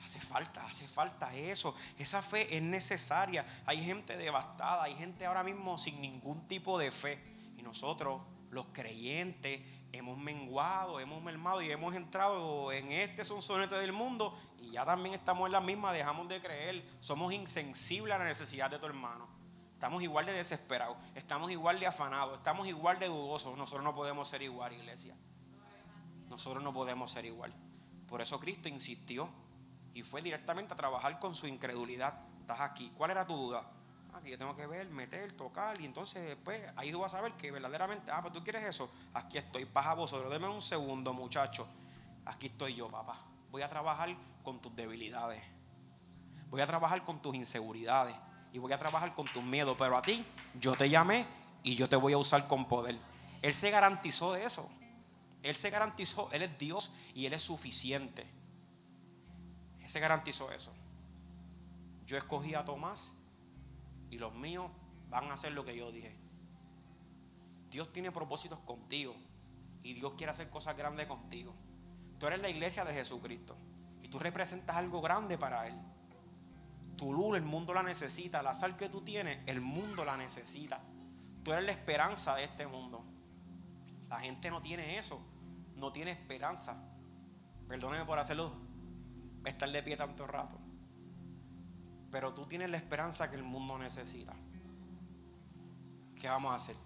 [0.00, 1.74] Hace falta, hace falta eso.
[1.98, 3.62] Esa fe es necesaria.
[3.66, 7.18] Hay gente devastada, hay gente ahora mismo sin ningún tipo de fe.
[7.58, 8.22] Y nosotros,
[8.52, 9.60] los creyentes,
[9.90, 15.16] hemos menguado, hemos mermado y hemos entrado en este sonsonete del mundo y ya también
[15.16, 16.84] estamos en la misma, dejamos de creer.
[17.00, 19.33] Somos insensibles a la necesidad de tu hermano.
[19.84, 23.54] Estamos igual de desesperados, estamos igual de afanados, estamos igual de dudosos.
[23.54, 25.14] Nosotros no podemos ser igual, iglesia.
[26.30, 27.52] Nosotros no podemos ser igual.
[28.08, 29.28] Por eso Cristo insistió
[29.92, 32.14] y fue directamente a trabajar con su incredulidad.
[32.40, 32.94] Estás aquí.
[32.96, 33.62] ¿Cuál era tu duda?
[34.14, 37.20] Ah, que yo tengo que ver, meter, tocar, y entonces después ahí tú vas a
[37.20, 38.90] ver que verdaderamente, ah, pues tú quieres eso.
[39.12, 40.30] Aquí estoy, paz a vosotros.
[40.30, 41.68] Deme un segundo, muchacho.
[42.24, 43.18] Aquí estoy yo, papá.
[43.50, 45.42] Voy a trabajar con tus debilidades.
[46.48, 48.16] Voy a trabajar con tus inseguridades
[48.54, 50.24] y voy a trabajar con tus miedos, pero a ti
[50.60, 51.26] yo te llamé
[51.64, 52.96] y yo te voy a usar con poder.
[53.42, 54.70] Él se garantizó de eso.
[55.42, 58.24] Él se garantizó, Él es Dios y Él es suficiente.
[59.80, 60.72] Él se garantizó eso.
[62.06, 63.16] Yo escogí a Tomás
[64.08, 64.70] y los míos
[65.10, 66.16] van a hacer lo que yo dije.
[67.70, 69.16] Dios tiene propósitos contigo
[69.82, 71.52] y Dios quiere hacer cosas grandes contigo.
[72.20, 73.56] Tú eres la iglesia de Jesucristo
[74.00, 75.74] y tú representas algo grande para Él.
[76.96, 78.42] Tu luz, el mundo la necesita.
[78.42, 80.80] La sal que tú tienes, el mundo la necesita.
[81.42, 83.04] Tú eres la esperanza de este mundo.
[84.08, 85.20] La gente no tiene eso.
[85.76, 86.76] No tiene esperanza.
[87.68, 88.52] Perdóneme por hacerlo.
[89.44, 90.58] Estar de pie tanto rato.
[92.10, 94.34] Pero tú tienes la esperanza que el mundo necesita.
[96.14, 96.76] ¿Qué vamos a hacer?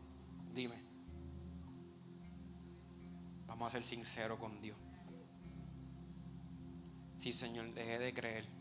[0.55, 0.77] Dime.
[3.47, 4.77] Vamos a ser sinceros con Dios.
[7.19, 8.58] Sí, Señor, dejé de creer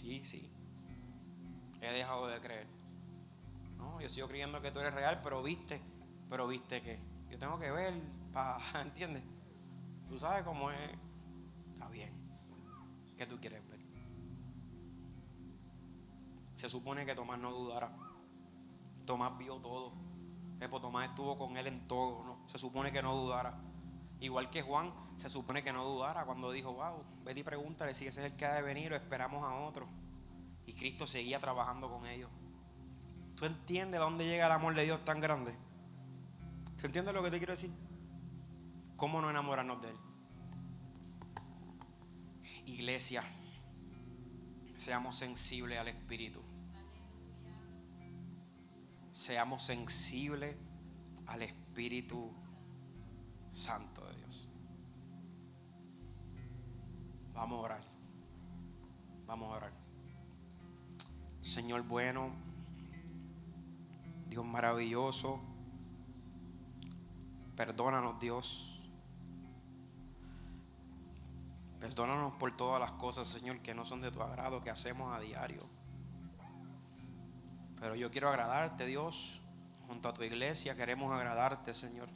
[0.00, 0.48] Sí, sí.
[1.80, 2.68] He dejado de creer.
[3.76, 5.80] No, yo sigo creyendo que tú eres real, pero viste,
[6.30, 8.00] pero viste que yo tengo que ver
[8.32, 9.24] para, ¿entiendes?
[10.08, 10.90] Tú sabes cómo es.
[11.72, 12.12] Está bien.
[13.16, 13.78] ¿Qué tú quieres ver?
[16.56, 17.92] Se supone que Tomás no dudara.
[19.04, 19.92] Tomás vio todo.
[20.80, 22.24] Tomás estuvo con él en todo.
[22.24, 22.48] ¿no?
[22.48, 23.60] Se supone que no dudara.
[24.20, 28.06] Igual que Juan, se supone que no dudara cuando dijo, wow, vete y pregúntale si
[28.06, 29.88] ese es el que ha de venir o esperamos a otro.
[30.64, 32.30] Y Cristo seguía trabajando con ellos.
[33.34, 35.54] ¿Tú entiendes dónde llega el amor de Dios tan grande?
[36.80, 37.72] ¿Tú entiendes lo que te quiero decir?
[38.96, 39.96] ¿Cómo no enamorarnos de Él?
[42.66, 43.24] Iglesia,
[44.76, 46.42] seamos sensibles al Espíritu.
[49.10, 50.56] Seamos sensibles
[51.26, 52.32] al Espíritu
[53.50, 54.47] Santo de Dios.
[57.38, 57.80] Vamos a orar.
[59.24, 59.72] Vamos a orar.
[61.40, 62.32] Señor bueno,
[64.26, 65.38] Dios maravilloso,
[67.54, 68.90] perdónanos Dios.
[71.78, 75.20] Perdónanos por todas las cosas, Señor, que no son de tu agrado, que hacemos a
[75.20, 75.64] diario.
[77.78, 79.40] Pero yo quiero agradarte, Dios.
[79.86, 82.08] Junto a tu iglesia queremos agradarte, Señor.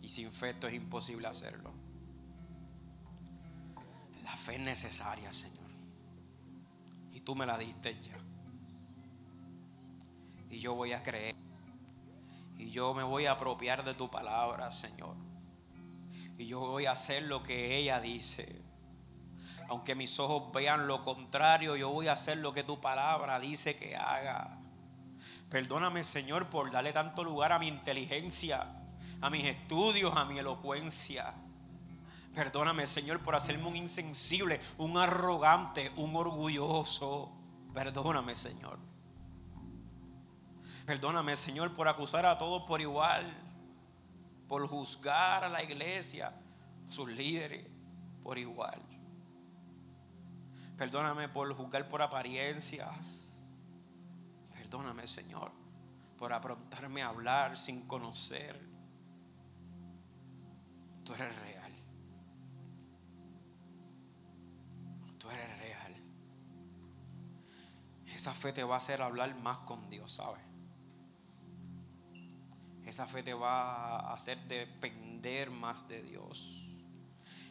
[0.00, 1.83] Y sin fe esto es imposible hacerlo.
[4.24, 5.70] La fe es necesaria, Señor.
[7.12, 8.16] Y tú me la diste ya.
[10.50, 11.36] Y yo voy a creer.
[12.58, 15.14] Y yo me voy a apropiar de tu palabra, Señor.
[16.36, 18.60] Y yo voy a hacer lo que ella dice.
[19.68, 23.76] Aunque mis ojos vean lo contrario, yo voy a hacer lo que tu palabra dice
[23.76, 24.58] que haga.
[25.48, 28.80] Perdóname, Señor, por darle tanto lugar a mi inteligencia
[29.24, 31.32] a mis estudios, a mi elocuencia.
[32.34, 37.32] Perdóname, Señor, por hacerme un insensible, un arrogante, un orgulloso.
[37.72, 38.78] Perdóname, Señor.
[40.84, 43.40] Perdóname, Señor, por acusar a todos por igual.
[44.48, 46.32] por juzgar a la iglesia,
[46.86, 47.66] sus líderes,
[48.22, 48.80] por igual.
[50.76, 53.30] Perdóname por juzgar por apariencias.
[54.52, 55.50] Perdóname, Señor,
[56.18, 58.60] por aprontarme a hablar sin conocer.
[61.04, 61.53] Tú eres real.
[68.24, 70.40] Esa fe te va a hacer hablar más con Dios, ¿sabes?
[72.86, 76.70] Esa fe te va a hacer depender más de Dios.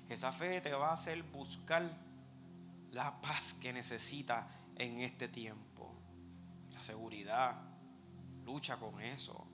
[0.09, 1.95] Esa fe te va a hacer buscar
[2.89, 5.93] la paz que necesita en este tiempo.
[6.71, 7.53] La seguridad.
[8.43, 9.47] Lucha con eso.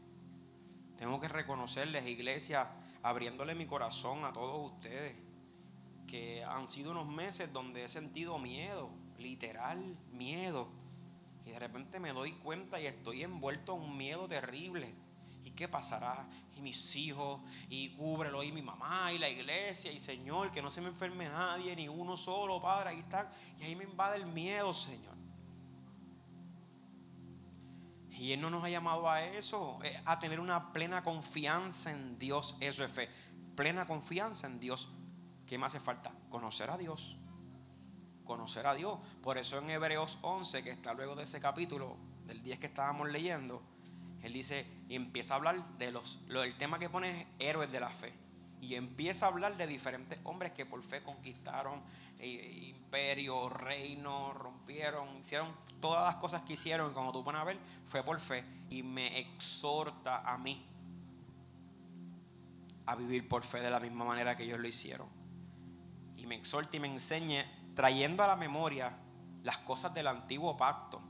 [0.96, 2.72] Tengo que reconocerles, iglesia,
[3.04, 5.18] abriéndole mi corazón a todos ustedes,
[6.08, 10.79] que han sido unos meses donde he sentido miedo, literal miedo.
[11.46, 14.94] Y de repente me doy cuenta y estoy envuelto en un miedo terrible
[15.44, 16.28] ¿Y qué pasará?
[16.56, 20.70] Y mis hijos, y cúbrelo, y mi mamá, y la iglesia, y Señor, que no
[20.70, 23.30] se me enferme nadie, ni uno solo, Padre, ahí están.
[23.60, 25.18] Y ahí me invade el miedo, Señor.
[28.12, 32.20] Y Él no nos ha llamado a eso, eh, a tener una plena confianza en
[32.20, 32.58] Dios.
[32.60, 33.10] Eso es fe.
[33.56, 34.90] Plena confianza en Dios.
[35.48, 36.12] ¿Qué me hace falta?
[36.30, 37.18] Conocer a Dios.
[38.30, 39.00] Conocer a Dios.
[39.24, 43.10] Por eso en Hebreos 11, que está luego de ese capítulo, del 10 que estábamos
[43.10, 43.60] leyendo,
[44.22, 47.72] él dice, y empieza a hablar de los, lo, el tema que pone es héroes
[47.72, 48.14] de la fe.
[48.62, 51.82] Y empieza a hablar de diferentes hombres que por fe conquistaron
[52.20, 55.52] eh, imperios, reinos, rompieron, hicieron
[55.82, 56.92] todas las cosas que hicieron.
[56.92, 57.58] Y como tú pones a ver,
[57.88, 58.44] fue por fe.
[58.70, 60.64] Y me exhorta a mí
[62.86, 65.08] a vivir por fe de la misma manera que ellos lo hicieron.
[66.16, 68.92] Y me exhorta y me enseña trayendo a la memoria
[69.42, 71.02] las cosas del antiguo pacto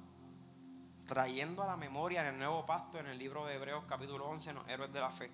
[1.08, 4.54] trayendo a la memoria en el nuevo pacto, en el libro de Hebreos capítulo 11,
[4.54, 5.32] los héroes de la fe.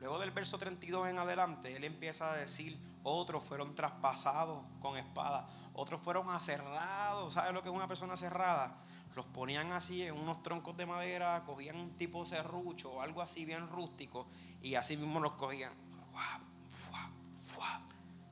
[0.00, 5.46] Luego del verso 32 en adelante, él empieza a decir, otros fueron traspasados con espada,
[5.74, 7.34] otros fueron aserrados.
[7.34, 8.78] ¿Sabes lo que es una persona cerrada?
[9.14, 13.44] Los ponían así en unos troncos de madera, cogían un tipo serrucho o algo así
[13.44, 14.26] bien rústico
[14.62, 15.74] y así mismo los cogían.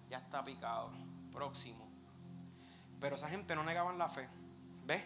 [0.08, 0.90] Ya está picado.
[1.30, 1.89] Próximo.
[3.00, 4.28] Pero esa gente no negaban la fe.
[4.84, 5.02] ¿Ves?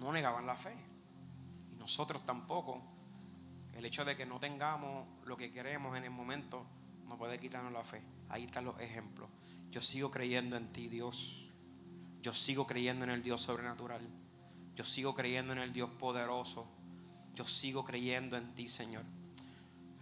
[0.00, 0.74] no negaban la fe.
[1.72, 2.82] Y nosotros tampoco.
[3.74, 6.66] El hecho de que no tengamos lo que queremos en el momento
[7.06, 8.02] no puede quitarnos la fe.
[8.28, 9.28] Ahí están los ejemplos.
[9.70, 11.48] Yo sigo creyendo en ti, Dios.
[12.22, 14.06] Yo sigo creyendo en el Dios sobrenatural.
[14.74, 16.66] Yo sigo creyendo en el Dios poderoso.
[17.34, 19.04] Yo sigo creyendo en ti, Señor.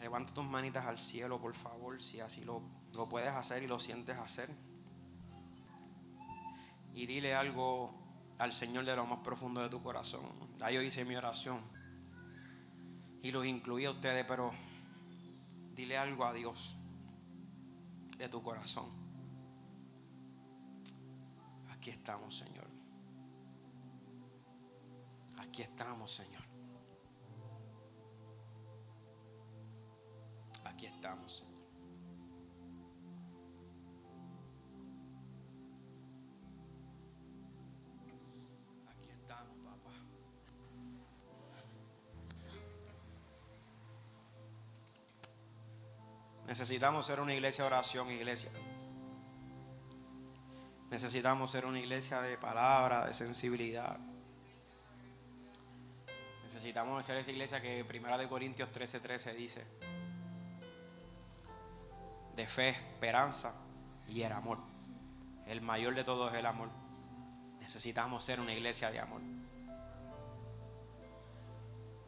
[0.00, 3.78] Levanta tus manitas al cielo, por favor, si así lo, lo puedes hacer y lo
[3.78, 4.50] sientes hacer.
[6.95, 7.93] Y dile algo
[8.39, 10.22] al Señor de lo más profundo de tu corazón.
[10.61, 11.61] Ahí yo hice mi oración
[13.22, 14.53] y los incluí a ustedes, pero
[15.74, 16.76] dile algo a Dios
[18.16, 18.86] de tu corazón.
[21.70, 22.66] Aquí estamos, Señor.
[25.39, 26.43] Aquí estamos, Señor.
[30.64, 31.47] Aquí estamos, Señor.
[46.49, 48.51] Necesitamos ser una iglesia de oración, iglesia.
[50.90, 53.99] Necesitamos ser una iglesia de palabra, de sensibilidad.
[56.44, 59.66] Necesitamos ser esa iglesia que Primera de Corintios 13:13 13 dice,
[62.34, 63.53] de fe, esperanza
[64.07, 64.59] y el amor.
[65.46, 66.70] El mayor de todos es el amor.
[67.61, 69.20] Necesitamos ser una iglesia de amor.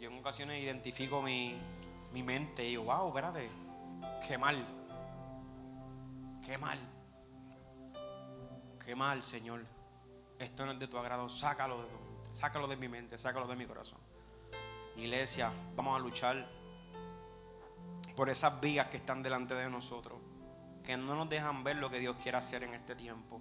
[0.00, 1.60] Yo en ocasiones identifico mi,
[2.14, 3.50] mi mente y digo, wow, espérate,
[4.26, 4.64] Qué mal.
[6.44, 6.78] Qué mal.
[8.84, 9.64] Qué mal, Señor.
[10.38, 11.28] Esto no es de tu agrado.
[11.28, 12.30] Sácalo de tu mente.
[12.30, 13.18] Sácalo de mi mente.
[13.18, 13.98] Sácalo de mi corazón.
[14.96, 16.48] Iglesia, vamos a luchar
[18.16, 20.18] por esas vigas que están delante de nosotros.
[20.84, 23.40] Que no nos dejan ver lo que Dios quiere hacer en este tiempo.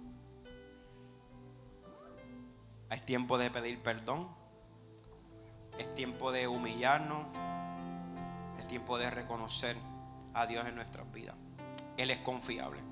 [2.90, 4.28] Es tiempo de pedir perdón.
[5.78, 7.26] Es tiempo de humillarnos.
[8.58, 9.76] Es tiempo de reconocer
[10.34, 11.36] a Dios en nuestras vidas.
[11.96, 12.89] Él es confiable.